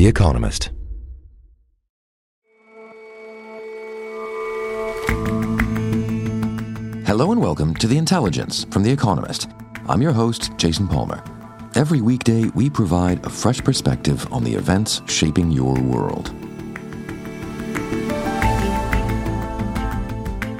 The 0.00 0.06
Economist. 0.06 0.70
Hello 7.06 7.32
and 7.32 7.38
welcome 7.42 7.74
to 7.74 7.86
The 7.86 7.98
Intelligence 7.98 8.64
from 8.70 8.82
The 8.82 8.90
Economist. 8.90 9.50
I'm 9.90 10.00
your 10.00 10.12
host, 10.12 10.56
Jason 10.56 10.88
Palmer. 10.88 11.22
Every 11.74 12.00
weekday, 12.00 12.44
we 12.54 12.70
provide 12.70 13.22
a 13.26 13.28
fresh 13.28 13.62
perspective 13.62 14.26
on 14.32 14.42
the 14.42 14.54
events 14.54 15.02
shaping 15.06 15.50
your 15.50 15.78
world. 15.78 16.30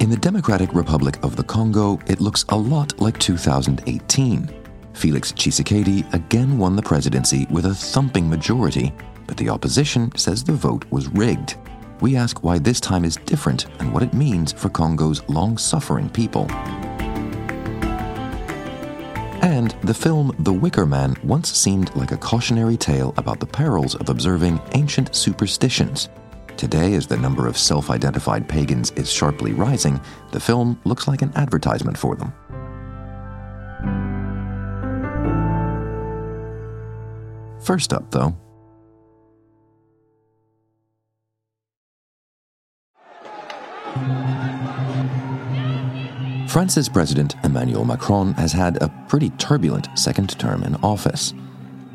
In 0.03 0.11
the 0.11 0.19
Democratic 0.21 0.75
Republic 0.75 1.19
of 1.23 1.37
the 1.37 1.45
Congo, 1.45 1.99
it 2.09 2.21
looks 2.21 2.45
a 2.51 2.57
lot 2.59 3.01
like 3.01 3.19
2018. 3.19 4.55
Felix 4.93 5.33
Tshisekedi 5.33 6.13
again 6.13 6.59
won 6.59 6.77
the 6.77 6.83
presidency 6.83 7.47
with 7.49 7.65
a 7.65 7.75
thumping 7.75 8.29
majority, 8.29 8.93
but 9.31 9.37
the 9.37 9.49
opposition 9.49 10.11
says 10.17 10.43
the 10.43 10.53
vote 10.53 10.85
was 10.91 11.07
rigged. 11.07 11.55
We 12.01 12.17
ask 12.17 12.43
why 12.43 12.59
this 12.59 12.81
time 12.81 13.05
is 13.05 13.15
different 13.15 13.67
and 13.79 13.95
what 13.95 14.03
it 14.03 14.13
means 14.13 14.51
for 14.51 14.69
Congo's 14.69 15.23
long 15.29 15.57
suffering 15.57 16.11
people. 16.11 16.51
And 19.41 19.71
the 19.85 19.95
film 19.95 20.35
The 20.41 20.53
Wicker 20.53 20.85
Man 20.85 21.15
once 21.23 21.53
seemed 21.57 21.95
like 21.95 22.11
a 22.11 22.17
cautionary 22.17 22.77
tale 22.77 23.15
about 23.19 23.39
the 23.39 23.47
perils 23.47 23.95
of 23.95 24.09
observing 24.09 24.61
ancient 24.73 25.15
superstitions. 25.15 26.09
Today, 26.57 26.95
as 26.95 27.07
the 27.07 27.17
number 27.17 27.47
of 27.47 27.57
self 27.57 27.89
identified 27.89 28.49
pagans 28.49 28.91
is 28.97 29.13
sharply 29.13 29.53
rising, 29.53 30.01
the 30.33 30.41
film 30.41 30.77
looks 30.83 31.07
like 31.07 31.23
an 31.23 31.31
advertisement 31.37 31.97
for 31.97 32.17
them. 32.17 32.33
First 37.63 37.93
up, 37.93 38.11
though, 38.11 38.35
France's 46.61 46.91
President 46.91 47.37
Emmanuel 47.43 47.87
Macron 47.87 48.35
has 48.35 48.53
had 48.53 48.83
a 48.83 48.93
pretty 49.09 49.31
turbulent 49.39 49.89
second 49.99 50.39
term 50.39 50.63
in 50.63 50.75
office. 50.83 51.33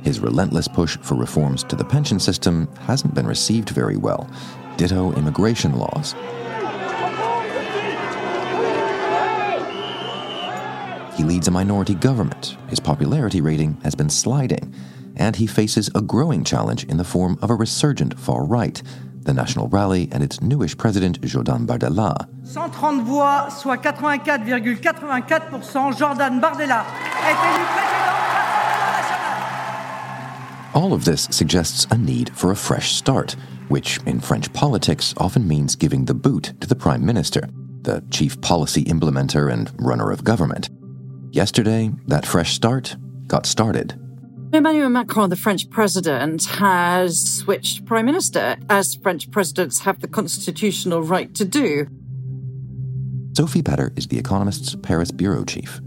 His 0.02 0.20
relentless 0.20 0.68
push 0.68 0.98
for 1.04 1.14
reforms 1.14 1.64
to 1.66 1.76
the 1.76 1.86
pension 1.86 2.20
system 2.20 2.68
hasn't 2.80 3.14
been 3.14 3.28
received 3.28 3.70
very 3.70 3.96
well, 3.96 4.28
ditto 4.76 5.14
immigration 5.14 5.78
laws. 5.78 6.14
He 11.16 11.24
leads 11.24 11.48
a 11.48 11.52
minority 11.52 11.94
government, 11.94 12.58
his 12.68 12.80
popularity 12.80 13.42
rating 13.42 13.80
has 13.84 13.94
been 13.94 14.10
sliding, 14.10 14.74
and 15.16 15.36
he 15.36 15.46
faces 15.46 15.92
a 15.94 16.02
growing 16.02 16.44
challenge 16.44 16.86
in 16.86 16.98
the 16.98 17.04
form 17.04 17.38
of 17.44 17.52
a 17.52 17.56
resurgent 17.56 18.20
far 18.20 18.44
right, 18.44 18.82
the 19.26 19.34
National 19.34 19.68
Rally 19.68 20.08
and 20.12 20.24
its 20.24 20.42
newish 20.42 20.78
president, 20.78 21.20
Jordan 21.22 21.68
Bardella. 21.68 22.28
130 22.44 23.04
voix, 23.04 23.50
soit 23.50 23.84
84,84%, 23.84 25.98
Jordan 25.98 26.40
Bardella 26.40 26.86
est 27.28 27.34
élu 27.34 27.66
président 27.74 28.06
All 30.74 30.94
of 30.94 31.04
this 31.06 31.28
suggests 31.32 31.88
a 31.92 31.98
need 31.98 32.30
for 32.36 32.52
a 32.52 32.56
fresh 32.56 32.94
start, 32.94 33.36
which 33.70 34.00
in 34.06 34.20
French 34.20 34.52
politics 34.54 35.14
often 35.18 35.48
means 35.48 35.76
giving 35.76 36.06
the 36.06 36.14
boot 36.14 36.54
to 36.60 36.68
the 36.68 36.76
prime 36.76 37.06
minister, 37.06 37.48
the 37.82 38.04
chief 38.12 38.40
policy 38.42 38.84
implementer 38.86 39.52
and 39.52 39.72
runner 39.80 40.12
of 40.12 40.24
government. 40.24 40.70
Yesterday, 41.32 41.92
that 42.08 42.26
fresh 42.26 42.54
start 42.54 42.96
got 43.28 43.46
started. 43.46 44.00
Emmanuel 44.54 44.90
Macron, 44.90 45.30
the 45.30 45.36
French 45.36 45.70
president, 45.70 46.46
has 46.46 47.20
switched 47.20 47.86
prime 47.86 48.06
minister, 48.06 48.56
as 48.70 48.96
French 48.96 49.30
presidents 49.32 49.80
have 49.80 50.00
the 50.00 50.08
constitutional 50.08 51.02
right 51.02 51.34
to 51.36 51.44
do. 51.44 51.88
Sophie 53.36 53.62
Pedder 53.62 53.92
is 53.98 54.08
The 54.08 54.18
Economist's 54.18 54.76
Paris 54.76 55.12
bureau 55.12 55.44
chief. 55.44 55.82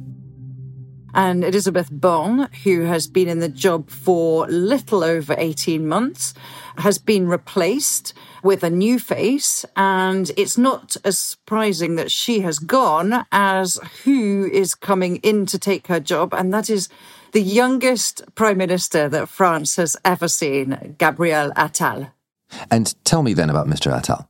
And 1.19 1.43
Elizabeth 1.43 1.91
Borne, 1.91 2.49
who 2.63 2.83
has 2.83 3.09
been 3.09 3.27
in 3.27 3.41
the 3.41 3.49
job 3.49 3.91
for 3.91 4.47
little 4.47 5.03
over 5.03 5.35
18 5.37 5.85
months, 5.85 6.33
has 6.77 6.99
been 6.99 7.27
replaced 7.27 8.15
with 8.45 8.63
a 8.63 8.71
new 8.71 9.01
face. 9.01 9.65
And 9.75 10.31
it's 10.37 10.57
not 10.57 10.97
as 11.05 11.19
surprising 11.19 11.97
that 11.97 12.13
she 12.13 12.43
has 12.43 12.61
gone 12.61 13.27
as 13.33 13.81
who 14.05 14.49
is 14.53 14.77
coming 14.77 15.17
in 15.17 15.45
to 15.47 15.59
take 15.59 15.89
her 15.89 15.99
job. 15.99 16.33
And 16.33 16.55
that 16.55 16.71
is 16.71 16.89
the 17.33 17.43
youngest 17.43 18.23
prime 18.37 18.59
minister 18.59 19.09
that 19.09 19.29
France 19.29 19.75
has 19.75 19.97
ever 20.05 20.29
seen, 20.29 20.95
Gabriel 20.99 21.51
Attal. 21.57 22.13
And 22.71 22.95
tell 23.05 23.25
me 23.25 23.35
then 23.35 23.51
about 23.51 23.67
Mr. 23.67 23.93
Attal. 23.93 24.29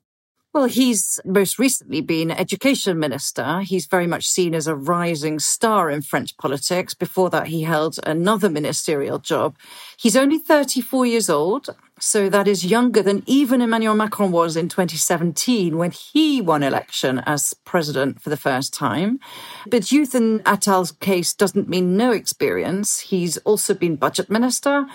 Well, 0.54 0.64
he's 0.64 1.20
most 1.26 1.58
recently 1.58 2.00
been 2.00 2.30
education 2.30 2.98
minister. 2.98 3.60
He's 3.60 3.84
very 3.84 4.06
much 4.06 4.26
seen 4.26 4.54
as 4.54 4.66
a 4.66 4.74
rising 4.74 5.38
star 5.38 5.90
in 5.90 6.00
French 6.00 6.38
politics. 6.38 6.94
Before 6.94 7.28
that, 7.30 7.48
he 7.48 7.64
held 7.64 8.00
another 8.06 8.48
ministerial 8.48 9.18
job. 9.18 9.56
He's 9.98 10.16
only 10.16 10.38
34 10.38 11.04
years 11.04 11.28
old, 11.28 11.68
so 12.00 12.30
that 12.30 12.48
is 12.48 12.64
younger 12.64 13.02
than 13.02 13.24
even 13.26 13.60
Emmanuel 13.60 13.94
Macron 13.94 14.32
was 14.32 14.56
in 14.56 14.70
2017 14.70 15.76
when 15.76 15.90
he 15.90 16.40
won 16.40 16.62
election 16.62 17.22
as 17.26 17.52
president 17.66 18.22
for 18.22 18.30
the 18.30 18.36
first 18.36 18.72
time. 18.72 19.20
But 19.66 19.92
youth 19.92 20.14
in 20.14 20.40
Attal's 20.46 20.92
case 20.92 21.34
doesn't 21.34 21.68
mean 21.68 21.96
no 21.98 22.10
experience. 22.10 23.00
He's 23.00 23.36
also 23.38 23.74
been 23.74 23.96
budget 23.96 24.30
minister 24.30 24.86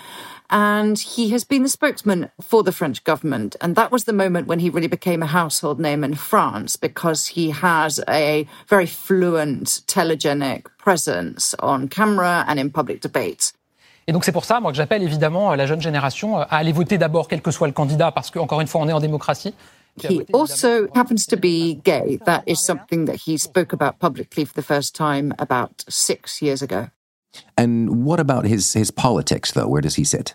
and 0.50 0.98
he 0.98 1.30
has 1.30 1.44
been 1.44 1.62
the 1.62 1.68
spokesman 1.68 2.30
for 2.40 2.62
the 2.62 2.72
French 2.72 3.02
government. 3.04 3.56
And 3.60 3.76
that 3.76 3.90
was 3.90 4.04
the 4.04 4.12
moment 4.12 4.46
when 4.46 4.60
he 4.60 4.70
really 4.70 4.88
became 4.88 5.22
a 5.22 5.26
household 5.26 5.80
name 5.80 6.04
in 6.04 6.14
France 6.14 6.76
because 6.76 7.26
he 7.26 7.50
has 7.50 8.00
a 8.08 8.46
very 8.68 8.86
fluent, 8.86 9.82
telegenic 9.86 10.66
presence 10.78 11.54
on 11.60 11.88
camera 11.88 12.44
and 12.46 12.58
in 12.58 12.70
public 12.70 13.00
debates. 13.00 13.52
Et 14.06 14.12
donc 14.12 14.24
c'est 14.24 14.32
pour 14.32 14.44
ça, 14.44 14.60
moi, 14.60 14.70
que 14.70 14.76
j'appelle 14.76 15.02
évidemment 15.02 15.54
la 15.54 15.66
jeune 15.66 15.80
génération 15.80 16.38
euh, 16.38 16.44
à 16.50 16.58
aller 16.58 16.72
voter 16.72 16.98
d'abord, 16.98 17.26
quel 17.26 17.40
que 17.40 17.50
soit 17.50 17.66
le 17.66 17.72
candidat, 17.72 18.12
parce 18.12 18.30
qu'encore 18.30 18.60
une 18.60 18.66
fois, 18.66 18.82
on 18.82 18.88
est 18.88 18.92
en 18.92 19.00
démocratie. 19.00 19.54
He 20.02 20.26
also 20.32 20.88
happens 20.94 21.24
to 21.26 21.36
be 21.36 21.80
gay. 21.84 22.18
That 22.26 22.42
is 22.46 22.56
something 22.56 23.06
that 23.06 23.16
he 23.26 23.38
spoke 23.38 23.72
about 23.72 24.00
publicly 24.00 24.44
for 24.44 24.52
the 24.52 24.66
first 24.66 24.94
time 24.94 25.32
about 25.38 25.84
six 25.88 26.42
years 26.42 26.62
ago. 26.62 26.88
And 27.56 28.04
what 28.04 28.20
about 28.20 28.44
his, 28.44 28.72
his 28.72 28.90
politics, 28.90 29.52
though? 29.52 29.68
Where 29.68 29.82
does 29.82 29.96
he 29.96 30.04
sit? 30.04 30.34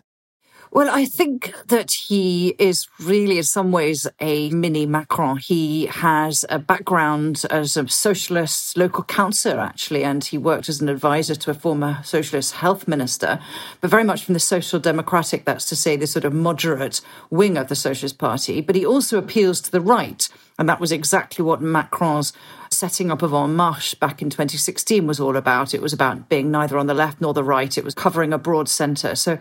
Well, 0.71 0.87
I 0.91 1.05
think 1.05 1.51
that 1.69 1.89
he 1.89 2.49
is 2.59 2.87
really, 2.99 3.37
in 3.37 3.43
some 3.43 3.71
ways, 3.71 4.05
a 4.19 4.51
mini 4.51 4.85
Macron. 4.85 5.37
He 5.37 5.87
has 5.87 6.45
a 6.47 6.59
background 6.59 7.43
as 7.49 7.75
a 7.75 7.87
socialist 7.87 8.77
local 8.77 9.03
councillor, 9.03 9.61
actually, 9.61 10.03
and 10.03 10.23
he 10.23 10.37
worked 10.37 10.69
as 10.69 10.79
an 10.79 10.87
advisor 10.87 11.33
to 11.33 11.49
a 11.49 11.55
former 11.55 12.01
socialist 12.03 12.53
health 12.53 12.87
minister, 12.87 13.39
but 13.81 13.89
very 13.89 14.03
much 14.03 14.23
from 14.23 14.33
the 14.33 14.39
social 14.39 14.79
democratic, 14.79 15.43
that's 15.43 15.65
to 15.69 15.75
say, 15.75 15.95
the 15.95 16.05
sort 16.05 16.23
of 16.23 16.33
moderate 16.33 17.01
wing 17.31 17.57
of 17.57 17.67
the 17.67 17.75
Socialist 17.75 18.19
Party. 18.19 18.61
But 18.61 18.75
he 18.75 18.85
also 18.85 19.17
appeals 19.17 19.61
to 19.61 19.71
the 19.71 19.81
right. 19.81 20.29
And 20.59 20.67
that 20.67 20.81
was 20.81 20.91
exactly 20.91 21.43
what 21.43 21.61
Macron's 21.61 22.33
setting 22.69 23.09
up 23.09 23.21
of 23.21 23.33
En 23.33 23.55
Marche 23.55 23.95
back 23.95 24.21
in 24.21 24.29
2016 24.29 25.07
was 25.07 25.17
all 25.17 25.37
about. 25.37 25.73
It 25.73 25.81
was 25.81 25.93
about 25.93 26.27
being 26.27 26.51
neither 26.51 26.77
on 26.77 26.85
the 26.85 26.93
left 26.93 27.21
nor 27.21 27.33
the 27.33 27.45
right. 27.45 27.77
It 27.77 27.85
was 27.85 27.95
covering 27.95 28.33
a 28.33 28.37
broad 28.37 28.67
centre. 28.67 29.15
So 29.15 29.39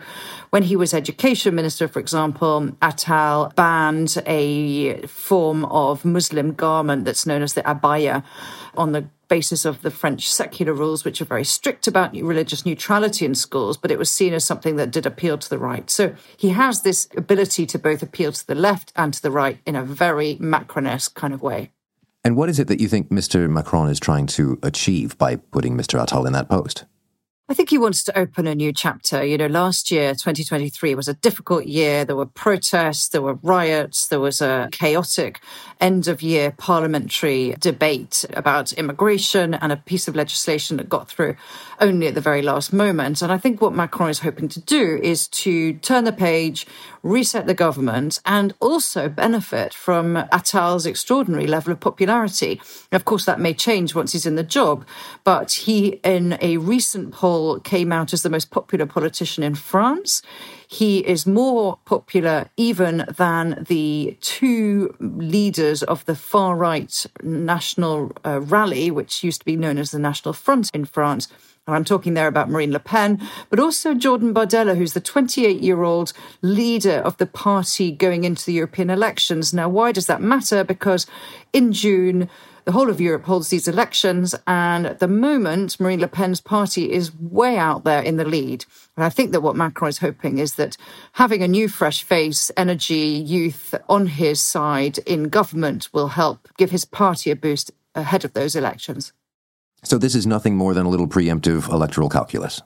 when 0.49 0.63
he 0.63 0.77
was 0.77 0.93
education 0.93 1.53
minister, 1.55 1.89
for 1.89 1.99
example, 1.99 2.69
Attal 2.81 3.53
banned 3.55 4.17
a 4.25 5.05
form 5.07 5.65
of 5.65 6.05
Muslim 6.05 6.53
garment 6.53 7.03
that's 7.03 7.25
known 7.25 7.41
as 7.41 7.53
the 7.53 7.63
abaya 7.63 8.23
on 8.77 8.93
the 8.93 9.09
basis 9.29 9.63
of 9.63 9.81
the 9.81 9.91
French 9.91 10.29
secular 10.29 10.73
rules, 10.73 11.05
which 11.05 11.21
are 11.21 11.25
very 11.25 11.45
strict 11.45 11.87
about 11.87 12.13
religious 12.13 12.65
neutrality 12.65 13.25
in 13.25 13.35
schools, 13.35 13.77
but 13.77 13.91
it 13.91 13.97
was 13.97 14.11
seen 14.11 14.33
as 14.33 14.43
something 14.43 14.75
that 14.75 14.91
did 14.91 15.05
appeal 15.05 15.37
to 15.37 15.49
the 15.49 15.57
right. 15.57 15.89
So 15.89 16.13
he 16.35 16.49
has 16.49 16.81
this 16.81 17.07
ability 17.15 17.65
to 17.67 17.79
both 17.79 18.03
appeal 18.03 18.31
to 18.33 18.45
the 18.45 18.55
left 18.55 18.91
and 18.95 19.13
to 19.13 19.21
the 19.21 19.31
right 19.31 19.59
in 19.65 19.75
a 19.75 19.83
very 19.83 20.35
Macronesque 20.35 21.13
kind 21.13 21.33
of 21.33 21.41
way. 21.41 21.71
And 22.23 22.35
what 22.35 22.49
is 22.49 22.59
it 22.59 22.67
that 22.67 22.81
you 22.81 22.89
think 22.89 23.09
Mr. 23.09 23.49
Macron 23.49 23.89
is 23.89 23.99
trying 23.99 24.27
to 24.27 24.59
achieve 24.61 25.17
by 25.17 25.37
putting 25.37 25.77
Mr. 25.77 26.03
Attal 26.03 26.27
in 26.27 26.33
that 26.33 26.49
post? 26.49 26.83
I 27.51 27.55
think 27.55 27.71
he 27.71 27.79
wants 27.79 28.03
to 28.03 28.15
open 28.15 28.45
a 28.45 28.53
new 28.53 28.71
chapter. 28.71 29.25
You 29.25 29.35
know, 29.35 29.47
last 29.47 29.89
year, 29.89 30.11
2023, 30.11 30.93
was 30.93 31.07
a 31.07 31.15
difficult 31.15 31.65
year. 31.65 32.05
There 32.05 32.15
were 32.15 32.27
protests, 32.27 33.07
there 33.07 33.23
were 33.23 33.39
riots, 33.41 34.07
there 34.07 34.19
was 34.19 34.39
a 34.39 34.69
chaotic 34.71 35.41
end 35.81 36.07
of 36.07 36.21
year 36.21 36.51
parliamentary 36.51 37.55
debate 37.59 38.23
about 38.35 38.71
immigration 38.73 39.55
and 39.55 39.71
a 39.71 39.77
piece 39.77 40.07
of 40.07 40.15
legislation 40.15 40.77
that 40.77 40.89
got 40.89 41.09
through 41.09 41.37
only 41.79 42.05
at 42.05 42.13
the 42.13 42.21
very 42.21 42.43
last 42.43 42.71
moment. 42.71 43.23
And 43.23 43.31
I 43.31 43.39
think 43.39 43.61
what 43.61 43.73
Macron 43.73 44.11
is 44.11 44.19
hoping 44.19 44.49
to 44.49 44.59
do 44.59 44.99
is 45.01 45.27
to 45.29 45.73
turn 45.73 46.03
the 46.03 46.11
page, 46.11 46.67
reset 47.01 47.47
the 47.47 47.55
government, 47.55 48.19
and 48.25 48.53
also 48.59 49.09
benefit 49.09 49.73
from 49.73 50.17
Attal's 50.31 50.85
extraordinary 50.85 51.47
level 51.47 51.71
of 51.71 51.79
popularity. 51.79 52.61
Of 52.91 53.05
course, 53.05 53.25
that 53.25 53.39
may 53.39 53.55
change 53.55 53.95
once 53.95 54.11
he's 54.11 54.27
in 54.27 54.35
the 54.35 54.43
job, 54.43 54.85
but 55.23 55.51
he, 55.51 55.99
in 56.03 56.37
a 56.41 56.57
recent 56.57 57.11
poll, 57.11 57.38
came 57.63 57.91
out 57.91 58.13
as 58.13 58.21
the 58.21 58.29
most 58.29 58.51
popular 58.51 58.85
politician 58.85 59.43
in 59.43 59.55
France. 59.55 60.21
He 60.67 60.99
is 60.99 61.25
more 61.25 61.79
popular 61.85 62.49
even 62.57 63.05
than 63.17 63.65
the 63.67 64.17
two 64.21 64.95
leaders 64.99 65.83
of 65.83 66.05
the 66.05 66.15
far 66.15 66.55
right 66.55 67.05
national 67.23 68.11
uh, 68.25 68.41
rally, 68.41 68.91
which 68.91 69.23
used 69.23 69.41
to 69.41 69.45
be 69.45 69.55
known 69.55 69.77
as 69.77 69.91
the 69.91 69.99
National 69.99 70.33
Front 70.33 70.69
in 70.73 70.85
France. 70.85 71.27
And 71.69 71.75
I'm 71.75 71.83
talking 71.83 72.15
there 72.15 72.27
about 72.27 72.49
Marine 72.49 72.71
Le 72.71 72.79
Pen, 72.79 73.21
but 73.51 73.59
also 73.59 73.93
Jordan 73.93 74.33
Bardella, 74.33 74.75
who's 74.75 74.93
the 74.93 75.01
28 75.01 75.61
year 75.61 75.83
old 75.83 76.13
leader 76.41 76.97
of 77.05 77.17
the 77.17 77.27
party 77.27 77.91
going 77.91 78.23
into 78.23 78.43
the 78.45 78.53
European 78.53 78.89
elections. 78.89 79.53
Now, 79.53 79.69
why 79.69 79.91
does 79.91 80.07
that 80.07 80.19
matter? 80.19 80.63
Because 80.63 81.05
in 81.53 81.71
June, 81.71 82.27
the 82.69 82.73
whole 82.73 82.91
of 82.91 83.01
Europe 83.01 83.23
holds 83.23 83.47
these 83.47 83.67
elections, 83.67 84.35
and 84.45 84.85
at 84.85 84.99
the 84.99 85.07
moment, 85.07 85.79
Marine 85.79 85.99
Le 85.99 86.07
Pen's 86.07 86.39
party 86.39 86.91
is 86.91 87.11
way 87.15 87.57
out 87.57 87.83
there 87.83 88.03
in 88.03 88.17
the 88.17 88.23
lead. 88.23 88.63
And 88.95 89.03
I 89.03 89.09
think 89.09 89.31
that 89.31 89.41
what 89.41 89.55
Macron 89.55 89.89
is 89.89 89.97
hoping 89.97 90.37
is 90.37 90.53
that 90.53 90.77
having 91.13 91.41
a 91.41 91.47
new 91.47 91.67
fresh 91.67 92.03
face, 92.03 92.51
energy, 92.55 93.23
youth 93.25 93.73
on 93.89 94.05
his 94.05 94.39
side 94.39 94.99
in 94.99 95.29
government 95.29 95.89
will 95.93 96.09
help 96.09 96.47
give 96.59 96.69
his 96.69 96.85
party 96.85 97.31
a 97.31 97.35
boost 97.35 97.71
ahead 97.95 98.23
of 98.23 98.33
those 98.33 98.55
elections. 98.55 99.13
So 99.81 99.97
this 99.97 100.13
is 100.13 100.27
nothing 100.27 100.55
more 100.55 100.75
than 100.75 100.85
a 100.85 100.89
little 100.89 101.07
preemptive 101.07 101.67
electoral 101.69 102.07
calculus. 102.07 102.61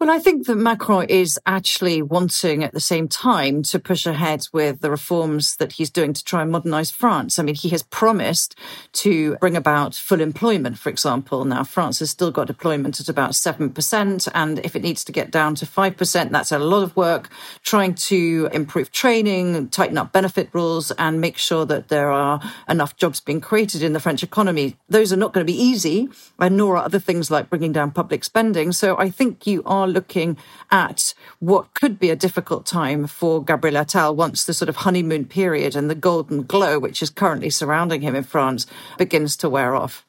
Well, 0.00 0.10
I 0.10 0.20
think 0.20 0.46
that 0.46 0.54
Macron 0.54 1.06
is 1.08 1.40
actually 1.44 2.02
wanting 2.02 2.62
at 2.62 2.72
the 2.72 2.78
same 2.78 3.08
time 3.08 3.64
to 3.64 3.80
push 3.80 4.06
ahead 4.06 4.46
with 4.52 4.80
the 4.80 4.92
reforms 4.92 5.56
that 5.56 5.72
he's 5.72 5.90
doing 5.90 6.12
to 6.12 6.22
try 6.22 6.42
and 6.42 6.52
modernize 6.52 6.92
France. 6.92 7.36
I 7.36 7.42
mean, 7.42 7.56
he 7.56 7.70
has 7.70 7.82
promised 7.82 8.54
to 8.92 9.36
bring 9.38 9.56
about 9.56 9.96
full 9.96 10.20
employment, 10.20 10.78
for 10.78 10.88
example. 10.88 11.44
Now, 11.44 11.64
France 11.64 11.98
has 11.98 12.10
still 12.10 12.30
got 12.30 12.48
employment 12.48 13.00
at 13.00 13.08
about 13.08 13.32
7%. 13.32 14.28
And 14.34 14.60
if 14.60 14.76
it 14.76 14.82
needs 14.82 15.02
to 15.02 15.10
get 15.10 15.32
down 15.32 15.56
to 15.56 15.66
5%, 15.66 16.30
that's 16.30 16.52
a 16.52 16.60
lot 16.60 16.84
of 16.84 16.94
work 16.94 17.28
trying 17.64 17.94
to 17.94 18.48
improve 18.52 18.92
training, 18.92 19.68
tighten 19.70 19.98
up 19.98 20.12
benefit 20.12 20.48
rules, 20.52 20.92
and 20.92 21.20
make 21.20 21.38
sure 21.38 21.66
that 21.66 21.88
there 21.88 22.12
are 22.12 22.40
enough 22.68 22.96
jobs 22.96 23.18
being 23.18 23.40
created 23.40 23.82
in 23.82 23.94
the 23.94 24.00
French 24.00 24.22
economy. 24.22 24.76
Those 24.88 25.12
are 25.12 25.16
not 25.16 25.32
going 25.32 25.44
to 25.44 25.52
be 25.52 25.60
easy, 25.60 26.08
and 26.38 26.56
nor 26.56 26.76
are 26.76 26.84
other 26.84 27.00
things 27.00 27.32
like 27.32 27.50
bringing 27.50 27.72
down 27.72 27.90
public 27.90 28.22
spending. 28.22 28.70
So 28.70 28.96
I 28.96 29.10
think 29.10 29.44
you 29.44 29.64
are 29.66 29.87
are 29.87 29.87
looking 29.88 30.36
at 30.70 31.14
what 31.38 31.74
could 31.74 31.98
be 31.98 32.10
a 32.10 32.16
difficult 32.16 32.66
time 32.66 33.06
for 33.06 33.42
Gabriel 33.42 33.76
Attal 33.76 34.14
once 34.14 34.44
the 34.44 34.54
sort 34.54 34.68
of 34.68 34.76
honeymoon 34.76 35.24
period 35.24 35.74
and 35.74 35.90
the 35.90 35.94
golden 35.94 36.42
glow, 36.42 36.78
which 36.78 37.02
is 37.02 37.10
currently 37.10 37.50
surrounding 37.50 38.00
him 38.00 38.14
in 38.14 38.24
France, 38.24 38.66
begins 38.96 39.36
to 39.38 39.48
wear 39.48 39.74
off. 39.74 40.04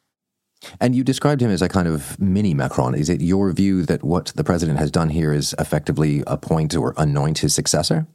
And 0.80 0.96
you 0.96 1.04
described 1.04 1.42
him 1.42 1.52
as 1.52 1.62
a 1.62 1.70
kind 1.70 1.88
of 1.88 2.20
mini 2.20 2.54
Macron. 2.54 2.94
Is 2.94 3.10
it 3.10 3.22
your 3.22 3.52
view 3.54 3.84
that 3.86 4.04
what 4.04 4.28
the 4.36 4.44
president 4.44 4.78
has 4.80 4.92
done 4.92 5.10
here 5.10 5.32
is 5.32 5.56
effectively 5.58 6.24
appoint 6.28 6.76
or 6.76 6.94
anoint 6.98 7.40
his 7.40 7.54
successor? 7.54 8.08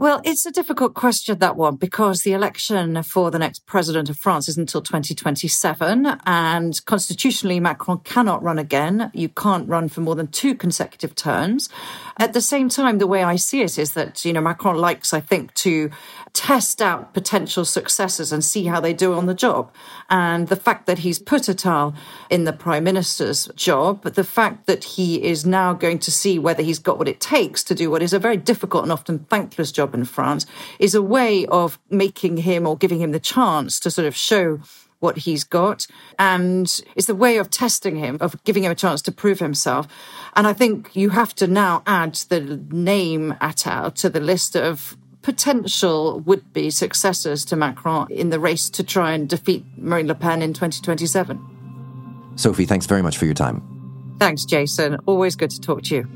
Well, 0.00 0.22
it's 0.24 0.46
a 0.46 0.50
difficult 0.50 0.94
question, 0.94 1.40
that 1.40 1.56
one, 1.56 1.76
because 1.76 2.22
the 2.22 2.32
election 2.32 3.02
for 3.02 3.30
the 3.30 3.38
next 3.38 3.66
president 3.66 4.08
of 4.08 4.16
France 4.16 4.48
is 4.48 4.56
until 4.56 4.80
2027. 4.80 6.06
And 6.24 6.84
constitutionally, 6.86 7.60
Macron 7.60 7.98
cannot 7.98 8.42
run 8.42 8.58
again. 8.58 9.10
You 9.12 9.28
can't 9.28 9.68
run 9.68 9.90
for 9.90 10.00
more 10.00 10.14
than 10.14 10.28
two 10.28 10.54
consecutive 10.54 11.14
terms. 11.14 11.68
At 12.16 12.32
the 12.32 12.40
same 12.40 12.70
time, 12.70 12.96
the 12.96 13.06
way 13.06 13.22
I 13.22 13.36
see 13.36 13.60
it 13.60 13.78
is 13.78 13.92
that, 13.92 14.24
you 14.24 14.32
know, 14.32 14.40
Macron 14.40 14.76
likes, 14.76 15.12
I 15.12 15.20
think, 15.20 15.52
to 15.56 15.90
test 16.32 16.80
out 16.80 17.14
potential 17.14 17.64
successors 17.64 18.32
and 18.32 18.44
see 18.44 18.64
how 18.64 18.80
they 18.80 18.92
do 18.92 19.14
on 19.14 19.26
the 19.26 19.34
job. 19.34 19.72
And 20.08 20.48
the 20.48 20.56
fact 20.56 20.86
that 20.86 20.98
he's 20.98 21.18
put 21.18 21.42
Attal 21.42 21.94
in 22.28 22.44
the 22.44 22.52
prime 22.52 22.84
minister's 22.84 23.48
job, 23.56 24.02
the 24.02 24.24
fact 24.24 24.66
that 24.66 24.84
he 24.84 25.22
is 25.22 25.44
now 25.44 25.72
going 25.72 25.98
to 26.00 26.10
see 26.10 26.38
whether 26.38 26.62
he's 26.62 26.78
got 26.78 26.98
what 26.98 27.08
it 27.08 27.20
takes 27.20 27.62
to 27.64 27.74
do 27.74 27.90
what 27.90 28.02
is 28.02 28.12
a 28.12 28.18
very 28.18 28.36
difficult 28.36 28.84
and 28.84 28.92
often 28.92 29.20
thankless 29.30 29.72
job 29.72 29.94
in 29.94 30.04
France, 30.04 30.46
is 30.78 30.94
a 30.94 31.02
way 31.02 31.46
of 31.46 31.78
making 31.90 32.38
him 32.38 32.66
or 32.66 32.76
giving 32.76 33.00
him 33.00 33.12
the 33.12 33.20
chance 33.20 33.80
to 33.80 33.90
sort 33.90 34.06
of 34.06 34.16
show 34.16 34.60
what 35.00 35.18
he's 35.18 35.44
got. 35.44 35.86
And 36.18 36.80
it's 36.94 37.08
a 37.08 37.14
way 37.14 37.38
of 37.38 37.50
testing 37.50 37.96
him, 37.96 38.18
of 38.20 38.42
giving 38.44 38.64
him 38.64 38.72
a 38.72 38.76
chance 38.76 39.02
to 39.02 39.12
prove 39.12 39.40
himself. 39.40 39.88
And 40.36 40.46
I 40.46 40.52
think 40.52 40.94
you 40.94 41.10
have 41.10 41.34
to 41.36 41.46
now 41.46 41.82
add 41.86 42.14
the 42.28 42.40
name 42.70 43.34
Attal 43.40 43.94
to 43.96 44.08
the 44.08 44.20
list 44.20 44.54
of 44.56 44.96
potential 45.22 46.20
would 46.20 46.52
be 46.52 46.70
successors 46.70 47.44
to 47.46 47.56
Macron 47.56 48.06
in 48.10 48.30
the 48.30 48.40
race 48.40 48.70
to 48.70 48.82
try 48.82 49.12
and 49.12 49.28
defeat 49.28 49.64
Marine 49.76 50.06
Le 50.06 50.14
Pen 50.14 50.42
in 50.42 50.52
2027. 50.52 52.32
Sophie, 52.36 52.66
thanks 52.66 52.86
very 52.86 53.02
much 53.02 53.18
for 53.18 53.26
your 53.26 53.34
time. 53.34 53.62
Thanks, 54.18 54.44
Jason. 54.44 54.96
Always 55.06 55.36
good 55.36 55.50
to 55.50 55.60
talk 55.60 55.82
to 55.84 55.94
you. 55.96 56.08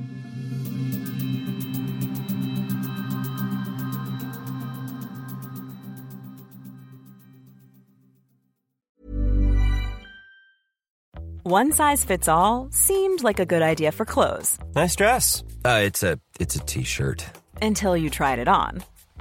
One 11.46 11.72
size 11.72 12.04
fits 12.06 12.26
all 12.26 12.68
seemed 12.70 13.22
like 13.22 13.38
a 13.38 13.44
good 13.44 13.60
idea 13.60 13.92
for 13.92 14.06
clothes. 14.06 14.58
Nice 14.74 14.96
dress. 14.96 15.44
Uh, 15.62 15.82
it's 15.84 16.02
a 16.02 16.18
it's 16.40 16.56
a 16.56 16.60
t-shirt. 16.60 17.26
Until 17.60 17.94
you 17.94 18.08
tried 18.08 18.38
it 18.38 18.48
on. 18.48 18.82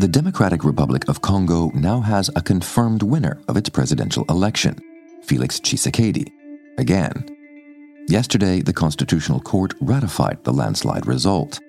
The 0.00 0.08
Democratic 0.08 0.64
Republic 0.64 1.06
of 1.10 1.20
Congo 1.20 1.68
now 1.74 2.00
has 2.00 2.30
a 2.34 2.40
confirmed 2.40 3.02
winner 3.02 3.38
of 3.48 3.58
its 3.58 3.68
presidential 3.68 4.24
election, 4.30 4.78
Felix 5.24 5.60
Tshisekedi, 5.60 6.26
again. 6.78 7.12
Yesterday, 8.08 8.62
the 8.62 8.72
Constitutional 8.72 9.40
Court 9.40 9.74
ratified 9.78 10.42
the 10.44 10.54
landslide 10.54 11.06
result. 11.06 11.60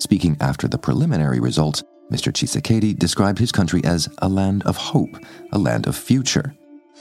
Speaking 0.00 0.36
after 0.38 0.68
the 0.68 0.76
preliminary 0.76 1.40
results, 1.40 1.82
Mr. 2.10 2.30
Tshisekedi 2.30 2.98
described 2.98 3.38
his 3.38 3.50
country 3.50 3.82
as 3.84 4.06
a 4.18 4.28
land 4.28 4.62
of 4.64 4.76
hope, 4.76 5.16
a 5.52 5.58
land 5.58 5.86
of 5.86 5.96
future. 5.96 6.54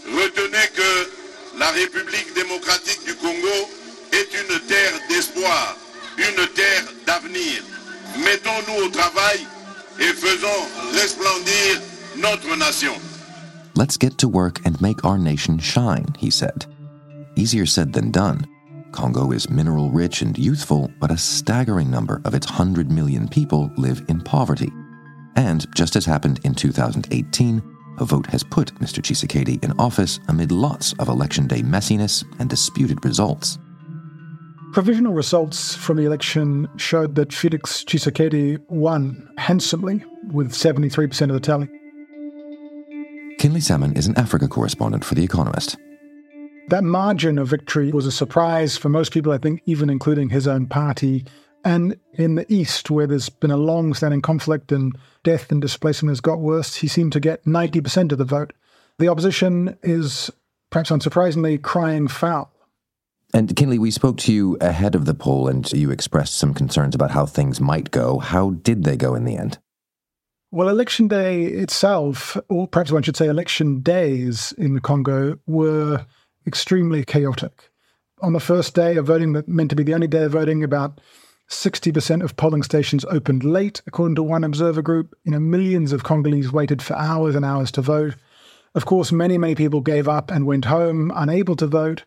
Retenez 0.05 0.71
que 0.73 1.59
la 1.59 1.69
République 1.73 2.33
démocratique 2.33 3.03
du 3.05 3.13
Congo 3.15 3.67
est 4.13 4.33
une 4.39 4.57
terre 4.69 4.93
d'espoir, 5.09 5.75
une 6.17 6.47
terre 6.55 6.87
d'avenir. 7.05 7.61
Mettons-nous 8.23 8.85
au 8.85 8.89
travail 8.89 9.45
et 9.99 10.13
faisons 10.13 10.67
resplendir 10.93 11.81
notre 12.17 12.55
nation. 12.57 12.93
Let's 13.75 13.97
get 13.97 14.17
to 14.19 14.27
work 14.27 14.59
and 14.65 14.79
make 14.81 15.05
our 15.05 15.17
nation 15.17 15.57
shine, 15.57 16.13
he 16.17 16.29
said. 16.29 16.65
Easier 17.35 17.65
said 17.65 17.93
than 17.93 18.11
done. 18.11 18.45
Congo 18.91 19.31
is 19.31 19.49
mineral 19.49 19.89
rich 19.89 20.21
and 20.21 20.37
youthful, 20.37 20.91
but 20.99 21.11
a 21.11 21.17
staggering 21.17 21.89
number 21.89 22.21
of 22.25 22.33
its 22.33 22.47
100 22.47 22.91
million 22.91 23.27
people 23.27 23.71
live 23.77 24.03
in 24.09 24.19
poverty. 24.19 24.71
And 25.37 25.65
just 25.73 25.95
as 25.95 26.05
happened 26.05 26.41
in 26.43 26.53
2018, 26.53 27.61
a 27.99 28.05
vote 28.05 28.27
has 28.27 28.43
put 28.43 28.75
Mr. 28.75 29.01
Tshisekedi 29.01 29.63
in 29.63 29.71
office 29.79 30.19
amid 30.27 30.51
lots 30.51 30.93
of 30.99 31.07
election 31.07 31.47
day 31.47 31.61
messiness 31.61 32.25
and 32.39 32.49
disputed 32.49 33.03
results. 33.05 33.57
Provisional 34.73 35.13
results 35.13 35.75
from 35.75 35.97
the 35.97 36.05
election 36.05 36.69
showed 36.77 37.15
that 37.15 37.33
Felix 37.33 37.83
Tshisekedi 37.83 38.57
won 38.69 39.29
handsomely 39.37 40.03
with 40.31 40.53
73% 40.53 41.21
of 41.23 41.33
the 41.33 41.39
tally. 41.41 41.69
Kinley 43.37 43.59
Salmon 43.59 43.97
is 43.97 44.07
an 44.07 44.17
Africa 44.17 44.47
correspondent 44.47 45.03
for 45.03 45.15
The 45.15 45.25
Economist. 45.25 45.75
That 46.69 46.85
margin 46.85 47.37
of 47.37 47.49
victory 47.49 47.91
was 47.91 48.05
a 48.05 48.13
surprise 48.13 48.77
for 48.77 48.87
most 48.87 49.11
people, 49.11 49.33
I 49.33 49.39
think, 49.39 49.61
even 49.65 49.89
including 49.89 50.29
his 50.29 50.47
own 50.47 50.67
party. 50.67 51.25
And 51.65 51.97
in 52.13 52.35
the 52.35 52.45
East, 52.53 52.89
where 52.89 53.07
there's 53.07 53.27
been 53.27 53.51
a 53.51 53.57
long 53.57 53.93
standing 53.93 54.21
conflict 54.21 54.71
and 54.71 54.97
death 55.23 55.51
and 55.51 55.61
displacement 55.61 56.11
has 56.11 56.21
got 56.21 56.39
worse, 56.39 56.75
he 56.75 56.87
seemed 56.87 57.11
to 57.11 57.19
get 57.19 57.43
90% 57.43 58.13
of 58.13 58.17
the 58.17 58.23
vote. 58.23 58.53
The 58.99 59.09
opposition 59.09 59.77
is, 59.83 60.31
perhaps 60.69 60.91
unsurprisingly, 60.91 61.61
crying 61.61 62.07
foul. 62.07 62.50
And 63.33 63.55
Kinley, 63.55 63.79
we 63.79 63.91
spoke 63.91 64.17
to 64.19 64.33
you 64.33 64.57
ahead 64.59 64.93
of 64.93 65.05
the 65.05 65.13
poll 65.13 65.47
and 65.47 65.71
you 65.71 65.89
expressed 65.89 66.35
some 66.35 66.53
concerns 66.53 66.95
about 66.95 67.11
how 67.11 67.25
things 67.25 67.61
might 67.61 67.91
go. 67.91 68.19
How 68.19 68.51
did 68.51 68.83
they 68.83 68.97
go 68.97 69.15
in 69.15 69.23
the 69.23 69.37
end? 69.37 69.57
Well, 70.51 70.67
election 70.67 71.07
day 71.07 71.45
itself, 71.45 72.35
or 72.49 72.67
perhaps 72.67 72.91
one 72.91 73.03
should 73.03 73.15
say 73.15 73.27
election 73.27 73.79
days 73.79 74.51
in 74.57 74.73
the 74.73 74.81
Congo, 74.81 75.39
were 75.47 76.05
extremely 76.45 77.05
chaotic. 77.05 77.69
On 78.21 78.33
the 78.33 78.41
first 78.41 78.75
day 78.75 78.97
of 78.97 79.07
voting, 79.07 79.31
that 79.31 79.47
meant 79.47 79.69
to 79.69 79.77
be 79.77 79.83
the 79.83 79.93
only 79.93 80.07
day 80.07 80.23
of 80.23 80.33
voting, 80.33 80.61
about 80.61 80.99
60% 81.49 82.21
of 82.21 82.35
polling 82.35 82.63
stations 82.63 83.05
opened 83.05 83.45
late, 83.45 83.81
according 83.87 84.15
to 84.15 84.23
one 84.23 84.43
observer 84.43 84.81
group. 84.81 85.15
You 85.23 85.31
know, 85.31 85.39
millions 85.39 85.93
of 85.93 86.03
Congolese 86.03 86.51
waited 86.51 86.81
for 86.81 86.95
hours 86.95 87.35
and 87.35 87.45
hours 87.45 87.71
to 87.71 87.81
vote. 87.81 88.15
Of 88.75 88.85
course, 88.85 89.11
many, 89.13 89.37
many 89.37 89.55
people 89.55 89.79
gave 89.79 90.09
up 90.09 90.31
and 90.31 90.45
went 90.45 90.65
home 90.65 91.13
unable 91.15 91.55
to 91.57 91.67
vote. 91.67 92.03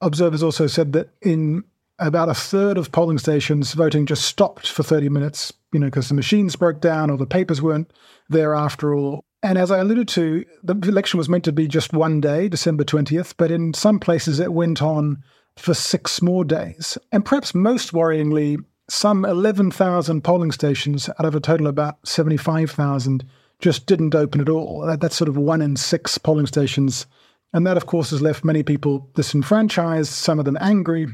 Observers 0.00 0.42
also 0.42 0.66
said 0.66 0.92
that 0.92 1.10
in 1.22 1.64
about 1.98 2.28
a 2.28 2.34
third 2.34 2.76
of 2.76 2.92
polling 2.92 3.18
stations, 3.18 3.72
voting 3.72 4.06
just 4.06 4.24
stopped 4.24 4.68
for 4.68 4.82
30 4.82 5.08
minutes, 5.08 5.52
you 5.72 5.78
know, 5.78 5.86
because 5.86 6.08
the 6.08 6.14
machines 6.14 6.56
broke 6.56 6.80
down 6.80 7.10
or 7.10 7.16
the 7.16 7.26
papers 7.26 7.62
weren't 7.62 7.92
there 8.28 8.54
after 8.54 8.94
all. 8.94 9.24
And 9.42 9.58
as 9.58 9.70
I 9.70 9.78
alluded 9.78 10.08
to, 10.08 10.44
the 10.62 10.74
election 10.88 11.18
was 11.18 11.28
meant 11.28 11.44
to 11.44 11.52
be 11.52 11.68
just 11.68 11.92
one 11.92 12.20
day, 12.20 12.48
December 12.48 12.82
20th, 12.82 13.34
but 13.36 13.50
in 13.50 13.74
some 13.74 14.00
places 14.00 14.40
it 14.40 14.52
went 14.52 14.82
on 14.82 15.22
for 15.56 15.74
six 15.74 16.22
more 16.22 16.44
days. 16.44 16.98
And 17.12 17.24
perhaps 17.24 17.54
most 17.54 17.92
worryingly, 17.92 18.64
some 18.88 19.24
11,000 19.24 20.22
polling 20.22 20.52
stations 20.52 21.08
out 21.18 21.26
of 21.26 21.34
a 21.34 21.40
total 21.40 21.66
of 21.66 21.72
about 21.72 22.06
75,000 22.06 23.24
just 23.60 23.86
didn't 23.86 24.14
open 24.14 24.40
at 24.40 24.48
all. 24.48 24.96
That's 24.98 25.16
sort 25.16 25.28
of 25.28 25.36
one 25.36 25.62
in 25.62 25.76
six 25.76 26.18
polling 26.18 26.46
stations. 26.46 27.06
And 27.54 27.64
that, 27.68 27.76
of 27.76 27.86
course, 27.86 28.10
has 28.10 28.20
left 28.20 28.44
many 28.44 28.64
people 28.64 29.08
disenfranchised, 29.14 30.12
some 30.12 30.40
of 30.40 30.44
them 30.44 30.58
angry, 30.60 31.06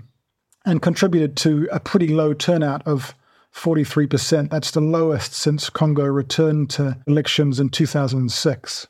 and 0.64 0.80
contributed 0.80 1.36
to 1.36 1.68
a 1.70 1.78
pretty 1.78 2.08
low 2.08 2.32
turnout 2.32 2.82
of 2.86 3.14
43%. 3.54 4.48
That's 4.48 4.70
the 4.70 4.80
lowest 4.80 5.34
since 5.34 5.68
Congo 5.68 6.04
returned 6.04 6.70
to 6.70 6.96
elections 7.06 7.60
in 7.60 7.68
2006. 7.68 8.88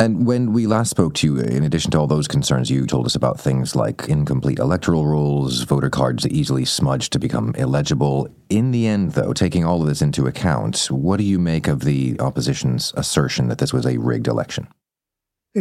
And 0.00 0.24
when 0.24 0.52
we 0.52 0.68
last 0.68 0.90
spoke 0.90 1.14
to 1.14 1.26
you, 1.26 1.40
in 1.40 1.64
addition 1.64 1.90
to 1.90 1.98
all 1.98 2.06
those 2.06 2.28
concerns, 2.28 2.70
you 2.70 2.86
told 2.86 3.06
us 3.06 3.16
about 3.16 3.40
things 3.40 3.74
like 3.74 4.08
incomplete 4.08 4.60
electoral 4.60 5.04
rolls, 5.04 5.62
voter 5.62 5.90
cards 5.90 6.28
easily 6.28 6.64
smudged 6.64 7.12
to 7.14 7.18
become 7.18 7.52
illegible. 7.56 8.28
In 8.48 8.70
the 8.70 8.86
end, 8.86 9.12
though, 9.12 9.32
taking 9.32 9.64
all 9.64 9.82
of 9.82 9.88
this 9.88 10.00
into 10.00 10.28
account, 10.28 10.86
what 10.92 11.16
do 11.16 11.24
you 11.24 11.40
make 11.40 11.66
of 11.66 11.80
the 11.80 12.20
opposition's 12.20 12.92
assertion 12.96 13.48
that 13.48 13.58
this 13.58 13.72
was 13.72 13.84
a 13.84 13.98
rigged 13.98 14.28
election? 14.28 14.68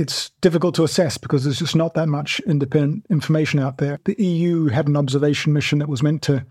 It's 0.01 0.29
difficult 0.41 0.75
to 0.75 0.83
assess 0.83 1.17
because 1.17 1.43
there's 1.43 1.59
just 1.59 1.75
not 1.75 1.93
that 1.95 2.07
much 2.07 2.39
independent 2.41 3.05
information 3.09 3.59
out 3.59 3.77
there. 3.77 3.99
The 4.05 4.21
EU 4.21 4.67
had 4.67 4.87
an 4.87 4.97
observation 4.97 5.53
mission 5.53 5.79
that 5.79 5.89
was 5.89 6.03
meant 6.03 6.21
to 6.23 6.45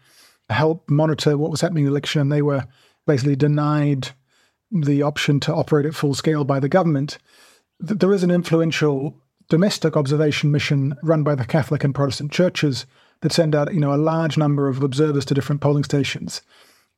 help 0.50 0.88
monitor 0.91 1.37
what 1.37 1.50
was 1.50 1.61
happening 1.61 1.85
in 1.85 1.87
the 1.87 1.93
election, 1.93 2.21
and 2.21 2.33
they 2.33 2.43
were 2.43 2.67
basically 3.07 3.37
denied 3.37 4.09
the 4.71 5.03
option 5.03 5.38
to 5.41 5.55
operate 5.55 5.87
at 5.87 5.95
full 5.95 6.15
scale 6.15 6.45
by 6.45 6.59
the 6.59 6.69
government 6.69 7.19
there 7.79 8.12
is 8.12 8.23
an 8.23 8.31
influential 8.31 9.17
domestic 9.49 9.97
observation 9.97 10.50
mission 10.50 10.97
run 11.03 11.23
by 11.23 11.35
the 11.35 11.45
Catholic 11.45 11.85
and 11.85 11.95
Protestant 11.95 12.33
churches 12.33 12.87
that 13.21 13.33
send 13.33 13.55
out, 13.55 13.73
you 13.73 13.81
know, 13.81 13.95
a 13.95 13.97
large 13.97 14.37
number 14.37 14.69
of 14.69 14.83
observers 14.83 15.25
to 15.26 15.35
different 15.35 15.61
polling 15.61 15.85
stations. 15.85 16.43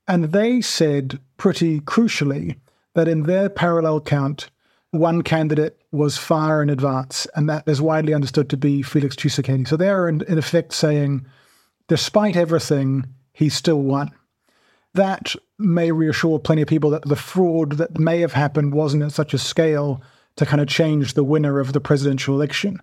And 0.07 0.33
they 0.33 0.61
said 0.61 1.21
pretty 1.37 1.81
crucially 1.81 2.57
that 2.95 3.09
in 3.09 3.25
their 3.25 3.49
parallel 3.49 4.01
count, 4.01 4.51
one 4.91 5.23
candidate 5.23 5.79
was 5.93 6.17
far 6.17 6.63
in 6.63 6.71
advance, 6.71 7.27
and 7.35 7.49
that 7.49 7.69
is 7.69 7.81
widely 7.81 8.15
understood 8.15 8.49
to 8.51 8.57
be 8.57 8.83
Felix 8.83 9.17
Tshisekedi. 9.17 9.67
So 9.69 9.77
they're 9.77 10.09
in, 10.09 10.23
in 10.23 10.39
effect 10.39 10.73
saying, 10.73 11.27
despite 11.89 12.37
everything, 12.37 13.07
he 13.33 13.49
still 13.49 13.83
won. 13.83 14.11
That 14.95 15.35
may 15.59 15.93
reassure 15.93 16.39
plenty 16.39 16.63
of 16.63 16.69
people 16.69 16.91
that 16.91 17.07
the 17.07 17.17
fraud 17.17 17.73
that 17.73 17.99
may 17.99 18.21
have 18.21 18.33
happened 18.33 18.73
wasn't 18.73 19.03
at 19.03 19.13
such 19.13 19.35
a 19.35 19.39
scale 19.39 20.03
to 20.37 20.47
kind 20.47 20.61
of 20.61 20.69
change 20.69 21.15
the 21.15 21.25
winner 21.25 21.61
of 21.61 21.73
the 21.73 21.81
presidential 21.81 22.35
election. 22.35 22.81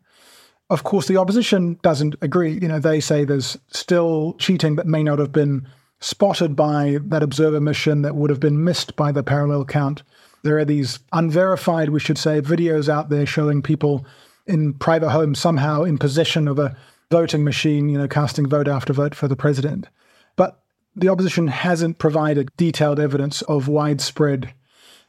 Of 0.70 0.84
course, 0.84 1.08
the 1.08 1.18
opposition 1.18 1.80
doesn't 1.84 2.16
agree. 2.22 2.60
You 2.62 2.68
know, 2.68 2.80
they 2.80 3.00
say 3.00 3.24
there's 3.24 3.58
still 3.68 4.36
cheating 4.40 4.76
that 4.76 4.88
may 4.88 5.04
not 5.04 5.20
have 5.20 5.32
been 5.32 5.68
spotted 6.00 6.56
by 6.56 7.00
that 7.04 7.24
observer 7.24 7.62
mission 7.62 8.02
that 8.02 8.16
would 8.16 8.30
have 8.30 8.40
been 8.40 8.64
missed 8.64 8.96
by 8.96 9.12
the 9.12 9.24
parallel 9.24 9.66
count. 9.66 10.04
There 10.46 10.60
are 10.60 10.66
these 10.66 11.00
unverified, 11.12 11.90
we 11.90 12.00
should 12.00 12.20
say, 12.20 12.40
videos 12.40 12.88
out 12.88 13.10
there 13.10 13.26
showing 13.26 13.64
people 13.64 14.06
in 14.46 14.74
private 14.76 15.10
homes 15.10 15.40
somehow 15.40 15.82
in 15.82 15.98
possession 15.98 16.48
of 16.48 16.60
a 16.60 16.78
voting 17.10 17.44
machine, 17.44 17.90
you 17.90 17.98
know, 17.98 18.08
casting 18.08 18.48
vote 18.48 18.68
after 18.68 18.94
vote 18.94 19.16
for 19.16 19.28
the 19.28 19.36
president. 19.36 19.88
But 20.36 20.62
the 20.96 21.10
opposition 21.10 21.48
hasn't 21.48 21.98
provided 21.98 22.56
detailed 22.58 23.00
evidence 23.00 23.42
of 23.42 23.68
widespread 23.68 24.54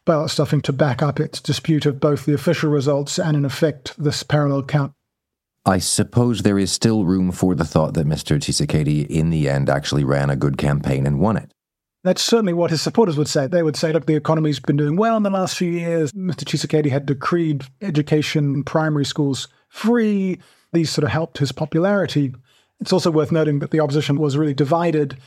ballot 0.06 0.30
stuffing 0.30 0.62
to 0.62 0.72
back 0.72 1.02
up 1.02 1.20
its 1.20 1.42
dispute 1.42 1.84
of 1.84 2.00
both 2.00 2.24
the 2.24 2.32
official 2.32 2.70
results 2.70 3.18
and, 3.18 3.36
in 3.36 3.44
effect, 3.44 3.92
this 4.02 4.22
parallel 4.22 4.62
count. 4.62 4.92
I 5.66 5.80
suppose 5.80 6.42
there 6.42 6.58
is 6.58 6.72
still 6.72 7.04
room 7.04 7.30
for 7.30 7.54
the 7.54 7.64
thought 7.66 7.92
that 7.92 8.06
Mr. 8.06 8.38
Tshisekedi, 8.38 9.06
in 9.08 9.28
the 9.28 9.50
end, 9.50 9.68
actually 9.68 10.04
ran 10.04 10.30
a 10.30 10.36
good 10.36 10.56
campaign 10.56 11.06
and 11.06 11.20
won 11.20 11.36
it. 11.36 11.52
That's 12.06 12.22
certainly 12.22 12.52
what 12.52 12.70
his 12.70 12.80
supporters 12.80 13.18
would 13.18 13.26
say. 13.26 13.48
They 13.48 13.64
would 13.64 13.74
say, 13.74 13.92
look, 13.92 14.06
the 14.06 14.14
economy's 14.14 14.60
been 14.60 14.76
doing 14.76 14.94
well 14.94 15.16
in 15.16 15.24
the 15.24 15.30
last 15.30 15.56
few 15.56 15.72
years. 15.72 16.12
Mr. 16.12 16.44
Tshisekedi 16.44 16.88
had 16.88 17.04
decreed 17.04 17.64
education 17.82 18.54
in 18.54 18.62
primary 18.62 19.04
schools 19.04 19.48
free. 19.70 20.38
These 20.72 20.90
sort 20.90 21.02
of 21.02 21.10
helped 21.10 21.38
his 21.38 21.50
popularity. 21.50 22.32
It's 22.78 22.92
also 22.92 23.10
worth 23.10 23.32
noting 23.32 23.58
that 23.58 23.72
the 23.72 23.80
opposition 23.80 24.18
was 24.18 24.36
really 24.36 24.54
divided 24.54 25.18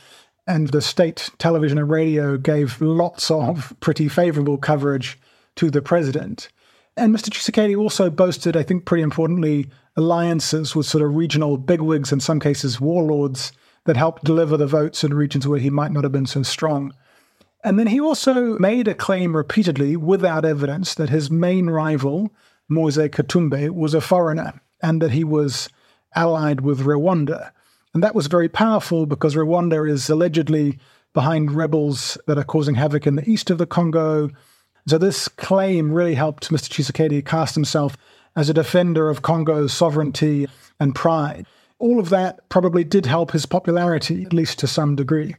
and 0.46 0.68
the 0.68 0.80
state 0.80 1.28
television 1.36 1.76
and 1.76 1.90
radio 1.90 2.38
gave 2.38 2.80
lots 2.80 3.30
of 3.30 3.74
pretty 3.80 4.08
favorable 4.08 4.56
coverage 4.56 5.18
to 5.56 5.70
the 5.70 5.82
president. 5.82 6.48
And 6.96 7.14
Mr. 7.14 7.28
Tshisekedi 7.28 7.76
also 7.76 8.08
boasted, 8.08 8.56
I 8.56 8.62
think 8.62 8.86
pretty 8.86 9.02
importantly, 9.02 9.68
alliances 9.96 10.74
with 10.74 10.86
sort 10.86 11.04
of 11.04 11.14
regional 11.14 11.58
bigwigs, 11.58 12.10
in 12.10 12.20
some 12.20 12.40
cases 12.40 12.80
warlords, 12.80 13.52
that 13.86 13.96
helped 13.96 14.24
deliver 14.24 14.56
the 14.56 14.66
votes 14.66 15.02
in 15.04 15.14
regions 15.14 15.46
where 15.46 15.58
he 15.58 15.70
might 15.70 15.92
not 15.92 16.04
have 16.04 16.12
been 16.12 16.26
so 16.26 16.42
strong. 16.42 16.92
And 17.62 17.78
then 17.78 17.88
he 17.88 18.00
also 18.00 18.58
made 18.58 18.88
a 18.88 18.94
claim 18.94 19.36
repeatedly, 19.36 19.96
without 19.96 20.44
evidence, 20.44 20.94
that 20.94 21.10
his 21.10 21.30
main 21.30 21.68
rival, 21.68 22.32
Moise 22.68 22.96
Katumbi, 22.96 23.70
was 23.70 23.94
a 23.94 24.00
foreigner 24.00 24.60
and 24.82 25.02
that 25.02 25.10
he 25.10 25.24
was 25.24 25.68
allied 26.14 26.62
with 26.62 26.80
Rwanda. 26.80 27.50
And 27.92 28.02
that 28.02 28.14
was 28.14 28.28
very 28.28 28.48
powerful 28.48 29.06
because 29.06 29.34
Rwanda 29.34 29.88
is 29.88 30.08
allegedly 30.08 30.78
behind 31.12 31.52
rebels 31.52 32.16
that 32.26 32.38
are 32.38 32.44
causing 32.44 32.76
havoc 32.76 33.06
in 33.06 33.16
the 33.16 33.28
east 33.28 33.50
of 33.50 33.58
the 33.58 33.66
Congo. 33.66 34.30
So 34.86 34.96
this 34.96 35.28
claim 35.28 35.92
really 35.92 36.14
helped 36.14 36.50
Mr. 36.50 36.68
Tshisekedi 36.68 37.24
cast 37.24 37.54
himself 37.54 37.96
as 38.36 38.48
a 38.48 38.54
defender 38.54 39.10
of 39.10 39.22
Congo's 39.22 39.72
sovereignty 39.72 40.48
and 40.78 40.94
pride. 40.94 41.46
All 41.80 41.98
of 41.98 42.10
that 42.10 42.48
probably 42.48 42.84
did 42.84 43.06
help 43.06 43.32
his 43.32 43.46
popularity, 43.46 44.22
at 44.24 44.32
least 44.32 44.60
to 44.60 44.68
some 44.68 44.94
degree. 44.94 45.34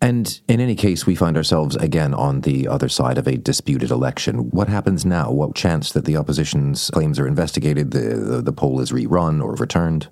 And 0.00 0.40
in 0.48 0.60
any 0.60 0.74
case, 0.74 1.06
we 1.06 1.14
find 1.14 1.36
ourselves 1.36 1.76
again 1.76 2.14
on 2.14 2.40
the 2.40 2.66
other 2.66 2.88
side 2.88 3.18
of 3.18 3.28
a 3.28 3.36
disputed 3.36 3.90
election. 3.90 4.50
What 4.50 4.68
happens 4.68 5.04
now? 5.04 5.30
What 5.30 5.54
chance 5.54 5.92
that 5.92 6.06
the 6.06 6.16
opposition's 6.16 6.90
claims 6.90 7.18
are 7.18 7.26
investigated, 7.26 7.92
the, 7.92 8.16
the, 8.16 8.42
the 8.42 8.52
poll 8.52 8.80
is 8.80 8.90
rerun 8.90 9.44
or 9.44 9.54
returned? 9.54 10.08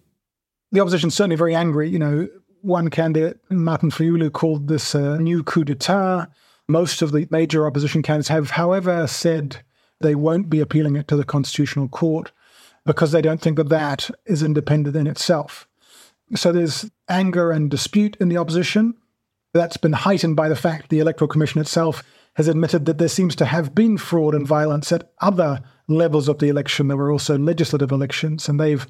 the 0.72 0.80
opposition's 0.80 1.14
certainly 1.14 1.36
very 1.36 1.54
angry. 1.54 1.88
You 1.88 1.98
know, 1.98 2.28
one 2.60 2.90
candidate, 2.90 3.38
Martin 3.50 3.90
Fayulu, 3.90 4.32
called 4.32 4.68
this 4.68 4.94
a 4.94 5.18
new 5.18 5.42
coup 5.42 5.64
d'etat. 5.64 6.26
Most 6.68 7.00
of 7.00 7.12
the 7.12 7.26
major 7.30 7.66
opposition 7.66 8.02
candidates 8.02 8.28
have, 8.28 8.50
however, 8.50 9.06
said 9.06 9.62
they 10.00 10.14
won't 10.14 10.50
be 10.50 10.60
appealing 10.60 10.96
it 10.96 11.08
to 11.08 11.16
the 11.16 11.24
Constitutional 11.24 11.88
Court 11.88 12.30
because 12.88 13.12
they 13.12 13.20
don't 13.20 13.42
think 13.42 13.58
that 13.58 13.68
that 13.68 14.10
is 14.24 14.42
independent 14.42 14.96
in 14.96 15.06
itself. 15.06 15.68
So 16.34 16.52
there's 16.52 16.90
anger 17.06 17.52
and 17.52 17.70
dispute 17.70 18.16
in 18.18 18.30
the 18.30 18.38
opposition. 18.38 18.94
That's 19.52 19.76
been 19.76 19.92
heightened 19.92 20.36
by 20.36 20.48
the 20.48 20.56
fact 20.56 20.88
the 20.88 20.98
Electoral 20.98 21.28
Commission 21.28 21.60
itself 21.60 22.02
has 22.36 22.48
admitted 22.48 22.86
that 22.86 22.96
there 22.96 23.08
seems 23.08 23.36
to 23.36 23.44
have 23.44 23.74
been 23.74 23.98
fraud 23.98 24.34
and 24.34 24.46
violence 24.46 24.90
at 24.90 25.12
other 25.20 25.60
levels 25.86 26.28
of 26.28 26.38
the 26.38 26.48
election. 26.48 26.88
There 26.88 26.96
were 26.96 27.12
also 27.12 27.36
legislative 27.36 27.92
elections, 27.92 28.48
and 28.48 28.58
they've 28.58 28.86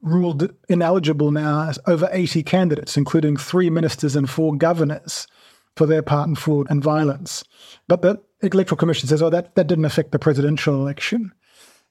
ruled 0.00 0.54
ineligible 0.68 1.32
now 1.32 1.72
over 1.88 2.08
80 2.12 2.44
candidates, 2.44 2.96
including 2.96 3.36
three 3.36 3.68
ministers 3.68 4.14
and 4.14 4.30
four 4.30 4.54
governors, 4.54 5.26
for 5.74 5.86
their 5.86 6.02
part 6.02 6.28
in 6.28 6.36
fraud 6.36 6.68
and 6.70 6.84
violence. 6.84 7.42
But 7.88 8.02
the 8.02 8.20
Electoral 8.42 8.76
Commission 8.76 9.08
says, 9.08 9.22
oh, 9.22 9.30
that, 9.30 9.56
that 9.56 9.66
didn't 9.66 9.86
affect 9.86 10.12
the 10.12 10.20
presidential 10.20 10.76
election. 10.76 11.32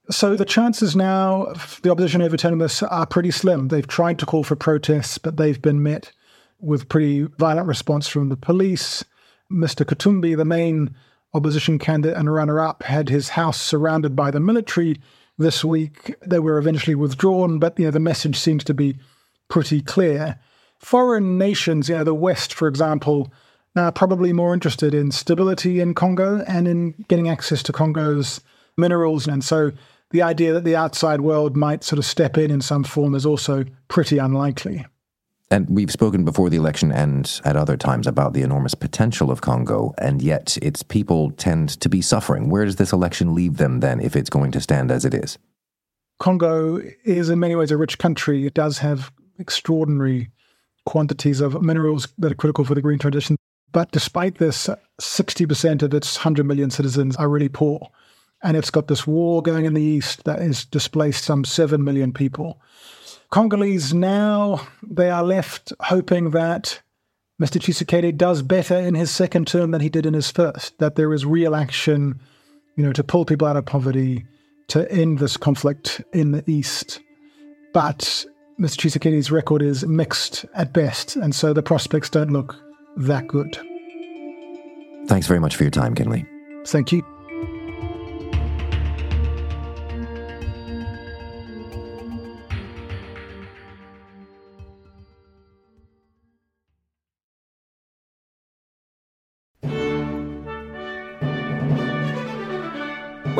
So 0.09 0.35
the 0.35 0.45
chances 0.45 0.95
now 0.95 1.43
of 1.43 1.79
the 1.81 1.89
opposition 1.89 2.21
overturning 2.21 2.59
this 2.59 2.83
are 2.83 3.05
pretty 3.05 3.31
slim. 3.31 3.69
They've 3.69 3.87
tried 3.87 4.19
to 4.19 4.25
call 4.25 4.43
for 4.43 4.55
protests, 4.55 5.17
but 5.17 5.37
they've 5.37 5.61
been 5.61 5.81
met 5.81 6.11
with 6.59 6.89
pretty 6.89 7.23
violent 7.37 7.67
response 7.67 8.07
from 8.07 8.29
the 8.29 8.35
police. 8.35 9.05
Mr. 9.51 9.85
Katumbi, 9.85 10.35
the 10.35 10.45
main 10.45 10.93
opposition 11.33 11.79
candidate 11.79 12.17
and 12.17 12.33
runner 12.33 12.59
up, 12.59 12.83
had 12.83 13.09
his 13.09 13.29
house 13.29 13.59
surrounded 13.59 14.15
by 14.15 14.29
the 14.29 14.39
military 14.39 14.99
this 15.37 15.63
week. 15.63 16.15
They 16.25 16.39
were 16.39 16.57
eventually 16.57 16.95
withdrawn, 16.95 17.59
but 17.59 17.79
you 17.79 17.85
know 17.85 17.91
the 17.91 17.99
message 17.99 18.37
seems 18.37 18.63
to 18.65 18.73
be 18.73 18.97
pretty 19.47 19.81
clear. 19.81 20.39
Foreign 20.79 21.37
nations, 21.37 21.87
you 21.87 21.95
know, 21.95 22.03
the 22.03 22.13
West, 22.13 22.53
for 22.53 22.67
example, 22.67 23.31
are 23.75 23.91
probably 23.91 24.33
more 24.33 24.53
interested 24.53 24.93
in 24.93 25.11
stability 25.11 25.79
in 25.79 25.93
Congo 25.93 26.43
and 26.45 26.67
in 26.67 26.91
getting 27.07 27.29
access 27.29 27.63
to 27.63 27.71
Congo's 27.71 28.41
minerals. 28.77 29.27
And 29.27 29.43
so 29.43 29.71
the 30.13 30.21
idea 30.21 30.53
that 30.53 30.63
the 30.63 30.75
outside 30.75 31.21
world 31.21 31.57
might 31.57 31.83
sort 31.83 31.97
of 31.97 32.05
step 32.05 32.37
in 32.37 32.51
in 32.51 32.61
some 32.61 32.83
form 32.83 33.15
is 33.15 33.25
also 33.25 33.65
pretty 33.87 34.19
unlikely. 34.19 34.85
And 35.49 35.67
we've 35.69 35.91
spoken 35.91 36.23
before 36.23 36.49
the 36.49 36.57
election 36.57 36.91
and 36.91 37.41
at 37.43 37.57
other 37.57 37.75
times 37.75 38.07
about 38.07 38.33
the 38.33 38.43
enormous 38.43 38.75
potential 38.75 39.31
of 39.31 39.41
Congo, 39.41 39.93
and 39.97 40.21
yet 40.21 40.57
its 40.61 40.83
people 40.83 41.31
tend 41.31 41.69
to 41.81 41.89
be 41.89 42.01
suffering. 42.01 42.49
Where 42.49 42.63
does 42.63 42.77
this 42.77 42.93
election 42.93 43.33
leave 43.33 43.57
them 43.57 43.79
then 43.79 43.99
if 43.99 44.15
it's 44.15 44.29
going 44.29 44.51
to 44.51 44.61
stand 44.61 44.91
as 44.91 45.03
it 45.03 45.15
is? 45.15 45.37
Congo 46.19 46.79
is 47.03 47.29
in 47.29 47.39
many 47.39 47.55
ways 47.55 47.71
a 47.71 47.77
rich 47.77 47.97
country. 47.97 48.45
It 48.45 48.53
does 48.53 48.77
have 48.77 49.11
extraordinary 49.39 50.29
quantities 50.85 51.41
of 51.41 51.61
minerals 51.61 52.07
that 52.19 52.31
are 52.31 52.35
critical 52.35 52.65
for 52.65 52.75
the 52.75 52.81
green 52.81 52.99
transition. 52.99 53.35
But 53.71 53.91
despite 53.91 54.37
this, 54.37 54.69
60% 55.01 55.81
of 55.81 55.93
its 55.93 56.17
100 56.17 56.45
million 56.45 56.69
citizens 56.69 57.15
are 57.15 57.29
really 57.29 57.49
poor. 57.49 57.89
And 58.43 58.57
it's 58.57 58.69
got 58.69 58.87
this 58.87 59.07
war 59.07 59.41
going 59.41 59.65
in 59.65 59.73
the 59.73 59.81
east 59.81 60.25
that 60.25 60.39
has 60.39 60.65
displaced 60.65 61.23
some 61.23 61.45
7 61.45 61.83
million 61.83 62.11
people. 62.11 62.61
Congolese 63.31 63.93
now, 63.93 64.67
they 64.87 65.09
are 65.09 65.23
left 65.23 65.71
hoping 65.79 66.31
that 66.31 66.81
Mr. 67.41 67.59
Tshisekedi 67.59 68.15
does 68.15 68.41
better 68.41 68.77
in 68.77 68.95
his 68.95 69.09
second 69.09 69.47
term 69.47 69.71
than 69.71 69.81
he 69.81 69.89
did 69.89 70.05
in 70.05 70.13
his 70.13 70.29
first, 70.29 70.77
that 70.77 70.95
there 70.95 71.13
is 71.13 71.25
real 71.25 71.55
action, 71.55 72.19
you 72.75 72.85
know, 72.85 72.93
to 72.93 73.03
pull 73.03 73.25
people 73.25 73.47
out 73.47 73.57
of 73.57 73.65
poverty, 73.65 74.25
to 74.67 74.89
end 74.91 75.19
this 75.19 75.35
conflict 75.35 76.01
in 76.13 76.31
the 76.31 76.43
East. 76.47 76.99
But 77.73 78.25
Mr. 78.59 78.77
Tshisekedi's 78.77 79.31
record 79.31 79.61
is 79.61 79.85
mixed 79.85 80.45
at 80.53 80.73
best, 80.73 81.15
and 81.15 81.33
so 81.33 81.53
the 81.53 81.63
prospects 81.63 82.09
don't 82.09 82.31
look 82.31 82.55
that 82.97 83.27
good. 83.27 83.57
Thanks 85.07 85.27
very 85.27 85.39
much 85.39 85.55
for 85.55 85.63
your 85.63 85.71
time, 85.71 85.95
Kinley. 85.95 86.25
Thank 86.65 86.91
you. 86.91 87.12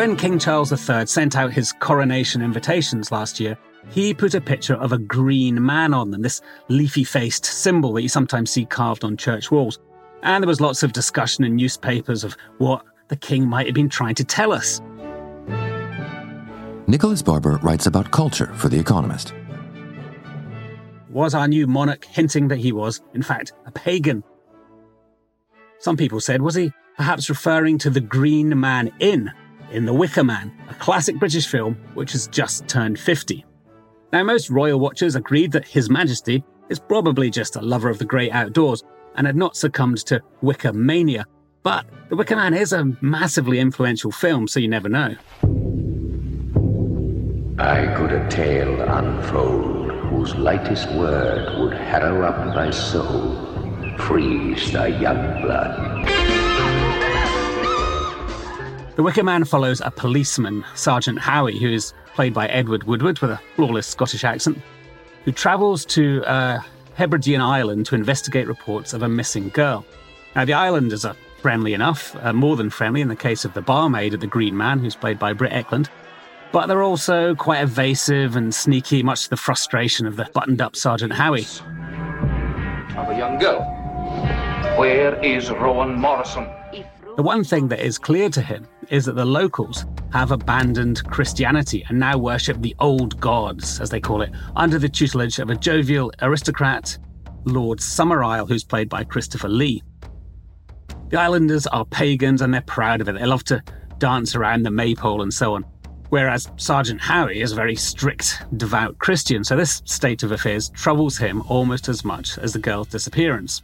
When 0.04 0.18
King 0.18 0.38
Charles 0.38 0.70
III 0.70 1.06
sent 1.06 1.38
out 1.38 1.54
his 1.54 1.72
coronation 1.72 2.42
invitations 2.42 3.10
last 3.10 3.40
year, 3.40 3.58
he 3.90 4.14
put 4.14 4.34
a 4.34 4.42
picture 4.42 4.74
of 4.74 4.92
a 4.92 4.98
green 4.98 5.66
man 5.66 5.94
on 5.94 6.12
them, 6.12 6.22
this 6.22 6.42
leafy 6.68 7.06
faced 7.06 7.46
symbol 7.46 7.94
that 7.94 8.02
you 8.02 8.10
sometimes 8.10 8.52
see 8.52 8.66
carved 8.66 9.06
on 9.06 9.16
church 9.16 9.50
walls. 9.50 9.80
And 10.22 10.44
there 10.44 10.50
was 10.50 10.60
lots 10.60 10.84
of 10.84 10.92
discussion 10.92 11.46
in 11.46 11.56
newspapers 11.56 12.26
of 12.26 12.36
what 12.58 12.84
the 13.08 13.16
king 13.16 13.48
might 13.48 13.66
have 13.66 13.76
been 13.76 13.88
trying 13.88 14.16
to 14.16 14.26
tell 14.26 14.52
us. 14.52 14.82
Nicholas 16.86 17.22
Barber 17.22 17.58
writes 17.64 17.86
about 17.86 18.12
culture 18.12 18.54
for 18.56 18.68
The 18.68 18.80
Economist. 18.80 19.34
Was 21.12 21.34
our 21.34 21.48
new 21.48 21.66
monarch 21.66 22.04
hinting 22.04 22.50
that 22.50 22.60
he 22.60 22.74
was, 22.74 23.02
in 23.14 23.24
fact, 23.24 23.54
a 23.66 23.72
pagan? 23.72 24.22
Some 25.80 25.96
people 25.96 26.20
said, 26.20 26.42
was 26.42 26.56
he 26.56 26.74
perhaps 26.98 27.30
referring 27.30 27.78
to 27.78 27.90
the 27.90 28.02
Green 28.02 28.60
Man 28.60 28.92
Inn 29.00 29.32
in 29.74 29.86
The 29.86 29.94
Wicker 29.94 30.24
Man, 30.24 30.52
a 30.70 30.74
classic 30.76 31.18
British 31.18 31.48
film 31.48 31.76
which 31.96 32.12
has 32.12 32.28
just 32.28 32.68
turned 32.68 33.00
50. 33.00 33.44
Now, 34.12 34.24
most 34.24 34.50
royal 34.50 34.80
watchers 34.80 35.16
agreed 35.16 35.52
that 35.54 35.68
His 35.68 35.90
Majesty 35.90 36.44
is 36.70 36.80
probably 36.80 37.30
just 37.30 37.56
a 37.56 37.62
lover 37.62 37.90
of 37.90 37.98
the 37.98 38.06
great 38.06 38.32
outdoors 38.32 38.84
and 39.16 39.28
had 39.28 39.36
not 39.36 39.58
succumbed 39.58 40.06
to 40.06 40.22
Wicker 40.42 40.74
mania. 40.74 41.26
But 41.64 41.86
The 42.10 42.16
Wicker 42.16 42.36
Man 42.36 42.54
is 42.54 42.74
a 42.74 42.86
massively 43.02 43.60
influential 43.60 44.12
film, 44.12 44.48
so 44.48 44.60
you 44.60 44.68
never 44.68 44.90
know. 44.90 45.16
I 47.58 47.94
could 47.96 48.12
a 48.12 48.28
tale 48.30 48.82
unfold 48.82 49.92
whose 49.92 50.36
lightest 50.36 50.92
word 50.92 51.60
would 51.60 51.74
harrow 51.74 52.26
up 52.26 52.54
thy 52.54 52.70
soul, 52.72 53.96
freeze 53.98 54.72
thy 54.72 54.88
young 54.88 55.42
blood. 55.42 56.13
The 58.96 59.02
Wicker 59.02 59.24
Man 59.24 59.44
follows 59.44 59.82
a 59.84 59.90
policeman, 59.90 60.64
Sergeant 60.76 61.18
Howie, 61.18 61.58
who 61.58 61.68
is 61.68 61.96
played 62.14 62.32
by 62.32 62.46
Edward 62.48 62.84
Woodward 62.84 63.18
with 63.20 63.32
a 63.32 63.42
flawless 63.56 63.88
Scottish 63.88 64.24
accent, 64.24 64.60
who 65.26 65.32
travels 65.32 65.84
to 65.86 66.24
uh, 66.26 66.60
Hebridean 66.94 67.42
Island 67.42 67.88
to 67.88 67.96
investigate 67.96 68.46
reports 68.46 68.94
of 68.94 69.02
a 69.02 69.10
missing 69.10 69.50
girl. 69.50 69.84
Now, 70.36 70.46
the 70.46 70.54
islanders 70.54 71.06
are 71.06 71.16
friendly 71.42 71.74
enough, 71.74 72.16
uh, 72.22 72.34
more 72.34 72.56
than 72.56 72.70
friendly 72.70 73.02
in 73.02 73.08
the 73.08 73.16
case 73.16 73.46
of 73.46 73.56
the 73.56 73.64
barmaid 73.64 74.14
at 74.14 74.20
the 74.20 74.28
Green 74.28 74.56
Man, 74.56 74.78
who's 74.78 74.96
played 74.96 75.18
by 75.18 75.34
Britt 75.34 75.54
Ekland, 75.54 75.90
but 76.52 76.68
they're 76.68 76.84
also 76.84 77.34
quite 77.34 77.64
evasive 77.64 78.36
and 78.36 78.54
sneaky, 78.54 79.02
much 79.02 79.24
to 79.24 79.30
the 79.32 79.38
frustration 79.38 80.06
of 80.06 80.18
the 80.18 80.30
buttoned 80.36 80.62
up 80.62 80.76
Sergeant 80.76 81.14
Howie. 81.14 81.48
Of 82.96 83.10
a 83.10 83.18
young 83.18 83.40
girl. 83.40 83.64
Where 84.78 85.16
is 85.24 85.50
Rowan 85.50 86.00
Morrison? 86.00 86.48
The 87.16 87.22
one 87.22 87.44
thing 87.44 87.68
that 87.68 87.80
is 87.80 88.00
clear 88.00 88.28
to 88.30 88.42
him 88.42 88.66
is 88.90 89.06
that 89.06 89.16
the 89.16 89.24
locals 89.24 89.86
have 90.12 90.32
abandoned 90.32 91.04
Christianity 91.12 91.86
and 91.88 92.00
now 92.00 92.18
worship 92.18 92.60
the 92.60 92.76
old 92.80 93.20
gods, 93.20 93.80
as 93.80 93.92
they 93.92 94.00
call 94.00 94.24
it, 94.24 94.32
under 94.56 94.80
the 94.80 94.90
tutelage 94.90 95.38
of 95.38 95.52
a 95.52 95.56
jovial 95.56 96.12
aristocrat, 96.24 96.98
Lord 97.46 97.78
Summerisle, 97.80 98.48
who's 98.48 98.64
played 98.64 98.90
by 98.90 99.04
Christopher 99.04 99.48
Lee. 99.48 99.84
The 101.10 101.20
islanders 101.20 101.68
are 101.68 101.86
pagans 101.86 102.42
and 102.42 102.52
they're 102.52 102.62
proud 102.62 103.00
of 103.00 103.08
it. 103.08 103.20
They 103.20 103.26
love 103.28 103.44
to 103.44 103.62
dance 104.00 104.36
around 104.36 104.64
the 104.64 104.72
maypole 104.72 105.22
and 105.22 105.32
so 105.32 105.54
on. 105.54 105.66
Whereas 106.10 106.50
Sergeant 106.58 107.00
Howie 107.00 107.42
is 107.42 107.52
a 107.52 107.56
very 107.56 107.76
strict, 107.76 108.42
devout 108.58 108.98
Christian, 108.98 109.44
so 109.44 109.56
this 109.56 109.84
state 109.86 110.24
of 110.24 110.32
affairs 110.32 110.70
troubles 110.70 111.20
him 111.20 111.44
almost 111.48 111.90
as 111.90 112.04
much 112.04 112.40
as 112.40 112.54
the 112.54 112.60
girl's 112.60 112.88
disappearance. 112.88 113.62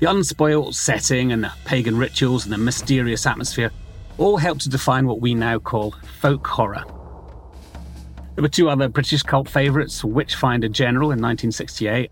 The 0.00 0.10
unspoiled 0.10 0.74
setting 0.74 1.30
and 1.30 1.44
the 1.44 1.52
pagan 1.66 1.94
rituals 1.94 2.44
and 2.44 2.52
the 2.54 2.58
mysterious 2.58 3.26
atmosphere 3.26 3.70
all 4.16 4.38
help 4.38 4.58
to 4.60 4.70
define 4.70 5.06
what 5.06 5.20
we 5.20 5.34
now 5.34 5.58
call 5.58 5.94
folk 6.20 6.46
horror. 6.46 6.84
There 8.34 8.42
were 8.42 8.48
two 8.48 8.70
other 8.70 8.88
British 8.88 9.22
cult 9.22 9.46
favourites 9.46 10.02
Witchfinder 10.02 10.68
General 10.68 11.08
in 11.10 11.20
1968 11.20 12.10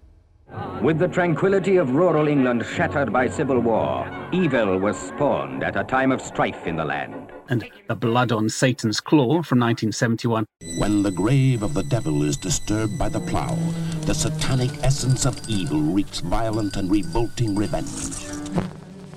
with 0.83 0.99
the 0.99 1.09
tranquility 1.09 1.77
of 1.77 1.95
rural 1.95 2.29
England 2.29 2.65
shattered 2.65 3.13
by 3.13 3.29
civil 3.29 3.59
war, 3.59 4.09
evil 4.33 4.79
was 4.79 4.97
spawned 4.97 5.65
at 5.65 5.77
a 5.77 5.85
time 5.85 6.13
of 6.13 6.21
strife 6.21 6.67
in 6.67 6.77
the 6.77 6.85
land. 6.85 7.33
And 7.49 7.69
The 7.89 7.97
Blood 7.97 8.31
on 8.31 8.49
Satan's 8.49 9.01
Claw 9.01 9.43
from 9.43 9.59
1971. 9.59 10.45
When 10.79 11.03
the 11.03 11.11
grave 11.11 11.63
of 11.63 11.75
the 11.75 11.83
devil 11.83 12.23
is 12.23 12.37
disturbed 12.37 12.99
by 12.99 13.09
the 13.09 13.21
plough, 13.21 13.59
the 14.03 14.15
satanic 14.15 14.71
essence 14.85 15.25
of 15.25 15.41
evil 15.49 15.81
wreaks 15.81 16.21
violent 16.21 16.77
and 16.77 16.91
revolting 16.91 17.57
revenge. 17.57 18.27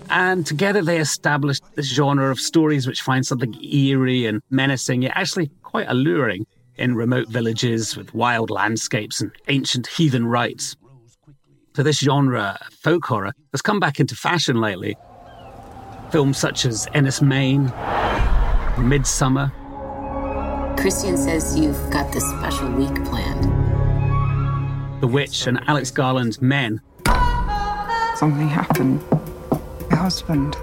And 0.09 0.45
together 0.45 0.81
they 0.81 0.99
established 0.99 1.63
this 1.75 1.93
genre 1.93 2.31
of 2.31 2.39
stories 2.39 2.87
which 2.87 3.01
find 3.01 3.25
something 3.25 3.53
eerie 3.63 4.25
and 4.25 4.41
menacing, 4.49 5.03
yet 5.03 5.13
actually 5.15 5.51
quite 5.63 5.87
alluring 5.89 6.45
in 6.75 6.95
remote 6.95 7.29
villages 7.29 7.95
with 7.95 8.13
wild 8.13 8.49
landscapes 8.49 9.21
and 9.21 9.31
ancient 9.47 9.87
heathen 9.87 10.25
rites. 10.25 10.75
So 11.73 11.83
this 11.83 11.99
genre, 11.99 12.59
folk 12.81 13.05
horror, 13.05 13.33
has 13.53 13.61
come 13.61 13.79
back 13.79 13.99
into 14.01 14.13
fashion 14.15 14.59
lately. 14.59 14.97
Films 16.11 16.37
such 16.37 16.65
as 16.65 16.85
Enys 16.87 17.21
Men, 17.21 17.69
Midsommar. 18.75 19.51
Christian 20.77 21.15
says 21.15 21.57
you've 21.57 21.89
got 21.89 22.11
this 22.11 22.27
special 22.31 22.69
week 22.71 22.93
planned. 23.05 23.43
The 25.01 25.07
Witch 25.07 25.47
and 25.47 25.61
Alex 25.69 25.91
Garland's 25.91 26.41
Men. 26.41 26.81
Something 28.15 28.49
happened. 28.49 29.01
My 29.89 29.95
husband 29.95 30.57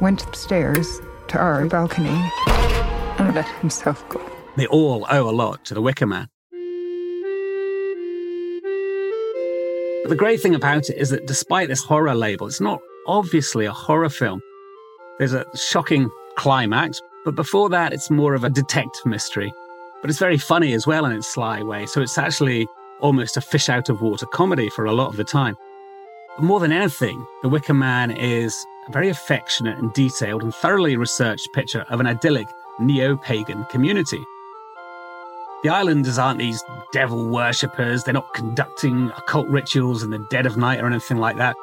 went 0.00 0.24
upstairs 0.24 1.00
to 1.28 1.38
our 1.38 1.66
balcony 1.66 2.30
and 3.18 3.34
let 3.34 3.48
himself 3.60 4.06
go. 4.08 4.20
They 4.56 4.66
all 4.66 5.06
owe 5.08 5.28
a 5.28 5.30
lot 5.30 5.64
to 5.66 5.74
The 5.74 5.80
Wicker 5.80 6.06
Man. 6.06 6.28
But 10.02 10.08
the 10.08 10.16
great 10.16 10.40
thing 10.40 10.54
about 10.54 10.88
it 10.88 10.96
is 10.96 11.10
that 11.10 11.26
despite 11.26 11.68
this 11.68 11.84
horror 11.84 12.14
label, 12.14 12.46
it's 12.46 12.60
not 12.60 12.80
obviously 13.06 13.66
a 13.66 13.72
horror 13.72 14.08
film. 14.08 14.42
There's 15.18 15.34
a 15.34 15.44
shocking 15.54 16.10
climax, 16.36 17.02
But 17.24 17.34
before 17.34 17.68
that, 17.68 17.92
it's 17.92 18.10
more 18.10 18.34
of 18.34 18.44
a 18.44 18.50
detective 18.50 19.04
mystery. 19.04 19.52
But 20.00 20.08
it's 20.08 20.18
very 20.18 20.38
funny 20.38 20.72
as 20.72 20.86
well 20.86 21.04
in 21.04 21.12
its 21.12 21.26
sly 21.26 21.62
way, 21.62 21.84
so 21.84 22.00
it's 22.00 22.16
actually 22.16 22.66
almost 23.00 23.36
a 23.36 23.42
fish 23.42 23.68
out 23.68 23.90
of 23.90 24.00
water 24.00 24.26
comedy 24.26 24.70
for 24.70 24.86
a 24.86 24.92
lot 24.92 25.08
of 25.08 25.16
the 25.16 25.24
time. 25.24 25.56
But 26.36 26.44
more 26.44 26.60
than 26.60 26.72
anything, 26.72 27.26
The 27.42 27.48
Wicker 27.50 27.74
Man 27.74 28.10
is 28.10 28.56
a 28.88 28.92
very 28.92 29.10
affectionate 29.10 29.78
and 29.78 29.92
detailed 29.92 30.42
and 30.42 30.54
thoroughly 30.54 30.96
researched 30.96 31.52
picture 31.52 31.84
of 31.90 32.00
an 32.00 32.06
idyllic 32.06 32.48
neo 32.78 33.16
pagan 33.18 33.64
community. 33.64 34.24
The 35.62 35.68
islanders 35.68 36.18
aren't 36.18 36.38
these 36.38 36.64
devil 36.90 37.28
worshippers, 37.28 38.02
they're 38.02 38.14
not 38.14 38.32
conducting 38.32 39.10
occult 39.18 39.46
rituals 39.48 40.02
in 40.02 40.08
the 40.08 40.26
dead 40.30 40.46
of 40.46 40.56
night 40.56 40.80
or 40.80 40.86
anything 40.86 41.18
like 41.18 41.36
that. 41.36 41.54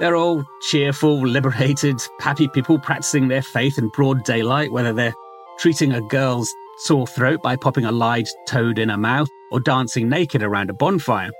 They're 0.00 0.16
all 0.16 0.44
cheerful, 0.62 1.20
liberated, 1.20 2.02
happy 2.18 2.48
people 2.48 2.80
practicing 2.80 3.28
their 3.28 3.42
faith 3.42 3.78
in 3.78 3.90
broad 3.90 4.24
daylight, 4.24 4.72
whether 4.72 4.92
they're 4.92 5.14
treating 5.58 5.92
a 5.92 6.00
girl's 6.00 6.52
sore 6.78 7.06
throat 7.06 7.42
by 7.42 7.54
popping 7.54 7.84
a 7.84 7.92
live 7.92 8.26
toad 8.48 8.80
in 8.80 8.88
her 8.88 8.96
mouth 8.96 9.28
or 9.52 9.60
dancing 9.60 10.08
naked 10.08 10.42
around 10.42 10.68
a 10.68 10.74
bonfire. 10.74 11.30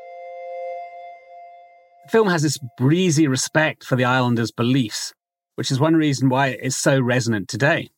The 2.05 2.11
film 2.11 2.29
has 2.29 2.43
this 2.43 2.59
breezy 2.79 3.27
respect 3.27 3.83
for 3.83 3.97
the 3.97 4.05
islanders' 4.05 4.53
beliefs, 4.53 5.13
which 5.57 5.73
is 5.73 5.81
one 5.81 5.97
reason 5.97 6.29
why 6.29 6.49
it 6.49 6.61
is 6.63 6.77
so 6.77 7.01
resonant 7.01 7.49
today. 7.49 7.89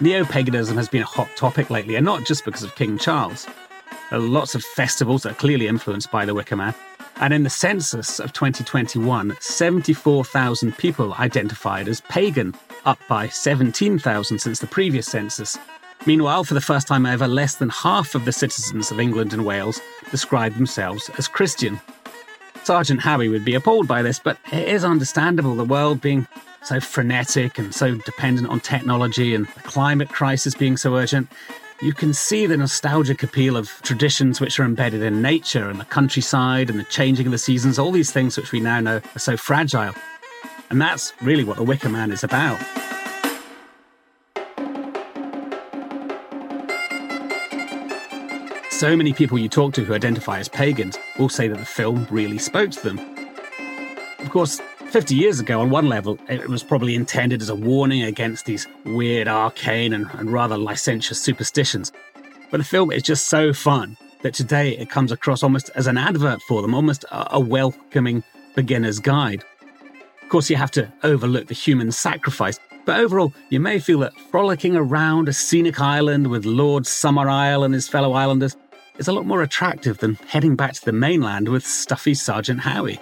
Neo 0.00 0.24
paganism 0.24 0.76
has 0.76 0.88
been 0.88 1.02
a 1.02 1.06
hot 1.06 1.28
topic 1.36 1.70
lately, 1.70 1.96
and 1.96 2.04
not 2.04 2.24
just 2.24 2.44
because 2.44 2.62
of 2.62 2.74
King 2.76 2.98
Charles. 2.98 3.48
There 4.10 4.18
are 4.20 4.22
lots 4.22 4.54
of 4.54 4.62
festivals 4.62 5.24
that 5.24 5.32
are 5.32 5.36
clearly 5.36 5.66
influenced 5.66 6.12
by 6.12 6.24
the 6.24 6.34
Wicker 6.34 6.54
Man. 6.54 6.72
And 7.16 7.34
in 7.34 7.42
the 7.42 7.50
census 7.50 8.20
of 8.20 8.32
2021, 8.32 9.36
74,000 9.40 10.78
people 10.78 11.14
identified 11.14 11.88
as 11.88 12.00
pagan, 12.02 12.54
up 12.84 13.00
by 13.08 13.26
17,000 13.26 14.38
since 14.38 14.60
the 14.60 14.68
previous 14.68 15.08
census. 15.08 15.58
Meanwhile, 16.06 16.44
for 16.44 16.54
the 16.54 16.60
first 16.60 16.86
time 16.86 17.04
ever, 17.04 17.26
less 17.26 17.56
than 17.56 17.70
half 17.70 18.14
of 18.14 18.24
the 18.24 18.30
citizens 18.30 18.92
of 18.92 19.00
England 19.00 19.32
and 19.32 19.44
Wales 19.44 19.80
describe 20.12 20.54
themselves 20.54 21.10
as 21.18 21.26
Christian. 21.26 21.80
Sergeant 22.62 23.00
Howie 23.00 23.28
would 23.28 23.44
be 23.44 23.54
appalled 23.54 23.88
by 23.88 24.02
this, 24.02 24.20
but 24.20 24.38
it 24.52 24.68
is 24.68 24.84
understandable 24.84 25.56
the 25.56 25.64
world 25.64 26.00
being 26.00 26.28
so 26.68 26.78
frenetic 26.80 27.58
and 27.58 27.74
so 27.74 27.94
dependent 27.94 28.46
on 28.48 28.60
technology 28.60 29.34
and 29.34 29.46
the 29.46 29.60
climate 29.60 30.10
crisis 30.10 30.54
being 30.54 30.76
so 30.76 30.94
urgent, 30.96 31.26
you 31.80 31.94
can 31.94 32.12
see 32.12 32.44
the 32.44 32.58
nostalgic 32.58 33.22
appeal 33.22 33.56
of 33.56 33.70
traditions 33.82 34.38
which 34.38 34.60
are 34.60 34.64
embedded 34.64 35.02
in 35.02 35.22
nature 35.22 35.70
and 35.70 35.80
the 35.80 35.86
countryside 35.86 36.68
and 36.68 36.78
the 36.78 36.84
changing 36.84 37.24
of 37.24 37.32
the 37.32 37.38
seasons, 37.38 37.78
all 37.78 37.90
these 37.90 38.12
things 38.12 38.36
which 38.36 38.52
we 38.52 38.60
now 38.60 38.80
know 38.80 39.00
are 39.14 39.18
so 39.18 39.34
fragile. 39.34 39.94
And 40.68 40.78
that's 40.78 41.14
really 41.22 41.42
what 41.42 41.56
The 41.56 41.62
Wicker 41.62 41.88
Man 41.88 42.12
is 42.12 42.22
about. 42.22 42.60
So 48.70 48.94
many 48.94 49.14
people 49.14 49.38
you 49.38 49.48
talk 49.48 49.72
to 49.74 49.84
who 49.84 49.94
identify 49.94 50.38
as 50.38 50.50
pagans 50.50 50.98
will 51.18 51.30
say 51.30 51.48
that 51.48 51.58
the 51.58 51.64
film 51.64 52.06
really 52.10 52.38
spoke 52.38 52.70
to 52.72 52.82
them. 52.82 52.98
Of 54.18 54.30
course, 54.30 54.60
50 54.88 55.14
years 55.14 55.38
ago, 55.38 55.60
on 55.60 55.68
one 55.68 55.86
level, 55.86 56.18
it 56.30 56.48
was 56.48 56.62
probably 56.62 56.94
intended 56.94 57.42
as 57.42 57.50
a 57.50 57.54
warning 57.54 58.04
against 58.04 58.46
these 58.46 58.66
weird, 58.86 59.28
arcane, 59.28 59.92
and, 59.92 60.06
and 60.14 60.32
rather 60.32 60.56
licentious 60.56 61.20
superstitions. 61.20 61.92
But 62.50 62.56
the 62.56 62.64
film 62.64 62.90
is 62.90 63.02
just 63.02 63.26
so 63.26 63.52
fun 63.52 63.98
that 64.22 64.32
today 64.32 64.78
it 64.78 64.88
comes 64.88 65.12
across 65.12 65.42
almost 65.42 65.70
as 65.74 65.86
an 65.86 65.98
advert 65.98 66.40
for 66.40 66.62
them, 66.62 66.74
almost 66.74 67.04
a, 67.04 67.34
a 67.36 67.40
welcoming 67.40 68.24
beginner's 68.56 68.98
guide. 68.98 69.44
Of 70.22 70.30
course, 70.30 70.48
you 70.48 70.56
have 70.56 70.70
to 70.72 70.90
overlook 71.02 71.48
the 71.48 71.54
human 71.54 71.92
sacrifice, 71.92 72.58
but 72.86 72.98
overall, 72.98 73.34
you 73.50 73.60
may 73.60 73.80
feel 73.80 73.98
that 73.98 74.18
frolicking 74.30 74.74
around 74.74 75.28
a 75.28 75.34
scenic 75.34 75.82
island 75.82 76.28
with 76.28 76.46
Lord 76.46 76.84
Summerisle 76.84 77.62
and 77.62 77.74
his 77.74 77.88
fellow 77.88 78.14
islanders 78.14 78.56
is 78.96 79.06
a 79.06 79.12
lot 79.12 79.26
more 79.26 79.42
attractive 79.42 79.98
than 79.98 80.14
heading 80.28 80.56
back 80.56 80.72
to 80.72 80.84
the 80.86 80.92
mainland 80.92 81.48
with 81.48 81.66
stuffy 81.66 82.14
Sergeant 82.14 82.60
Howie. 82.60 82.98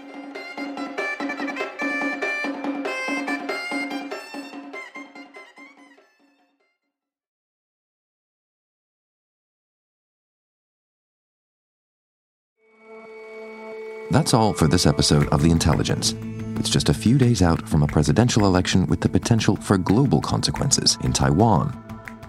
That's 14.10 14.34
all 14.34 14.52
for 14.52 14.68
this 14.68 14.86
episode 14.86 15.26
of 15.28 15.42
The 15.42 15.50
Intelligence. 15.50 16.14
It's 16.60 16.70
just 16.70 16.88
a 16.88 16.94
few 16.94 17.18
days 17.18 17.42
out 17.42 17.68
from 17.68 17.82
a 17.82 17.88
presidential 17.88 18.46
election 18.46 18.86
with 18.86 19.00
the 19.00 19.08
potential 19.08 19.56
for 19.56 19.76
global 19.76 20.20
consequences 20.20 20.96
in 21.02 21.12
Taiwan. 21.12 21.82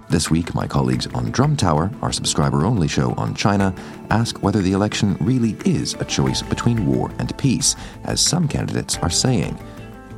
This 0.09 0.31
week, 0.31 0.55
my 0.55 0.65
colleagues 0.65 1.05
on 1.07 1.29
Drum 1.31 1.55
Tower, 1.55 1.91
our 2.01 2.11
subscriber 2.11 2.65
only 2.65 2.87
show 2.87 3.13
on 3.13 3.35
China, 3.35 3.75
ask 4.09 4.41
whether 4.41 4.61
the 4.61 4.71
election 4.71 5.17
really 5.19 5.55
is 5.65 5.93
a 5.95 6.05
choice 6.05 6.41
between 6.41 6.87
war 6.87 7.11
and 7.19 7.37
peace, 7.37 7.75
as 8.05 8.21
some 8.21 8.47
candidates 8.47 8.97
are 8.97 9.09
saying. 9.09 9.57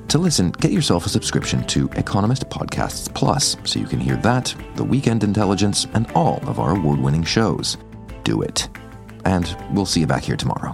To 0.07 0.17
listen, 0.17 0.51
get 0.51 0.71
yourself 0.71 1.05
a 1.05 1.09
subscription 1.09 1.65
to 1.67 1.89
Economist 1.97 2.49
Podcasts 2.49 3.13
Plus 3.13 3.57
so 3.65 3.79
you 3.79 3.85
can 3.85 3.99
hear 3.99 4.15
that, 4.17 4.55
the 4.75 4.83
Weekend 4.83 5.25
Intelligence, 5.25 5.87
and 5.93 6.09
all 6.13 6.39
of 6.47 6.59
our 6.59 6.75
award 6.77 6.99
winning 6.99 7.23
shows. 7.23 7.77
Do 8.23 8.43
it. 8.43 8.69
And 9.25 9.55
we'll 9.71 9.85
see 9.85 9.99
you 9.99 10.07
back 10.07 10.23
here 10.23 10.37
tomorrow. 10.37 10.73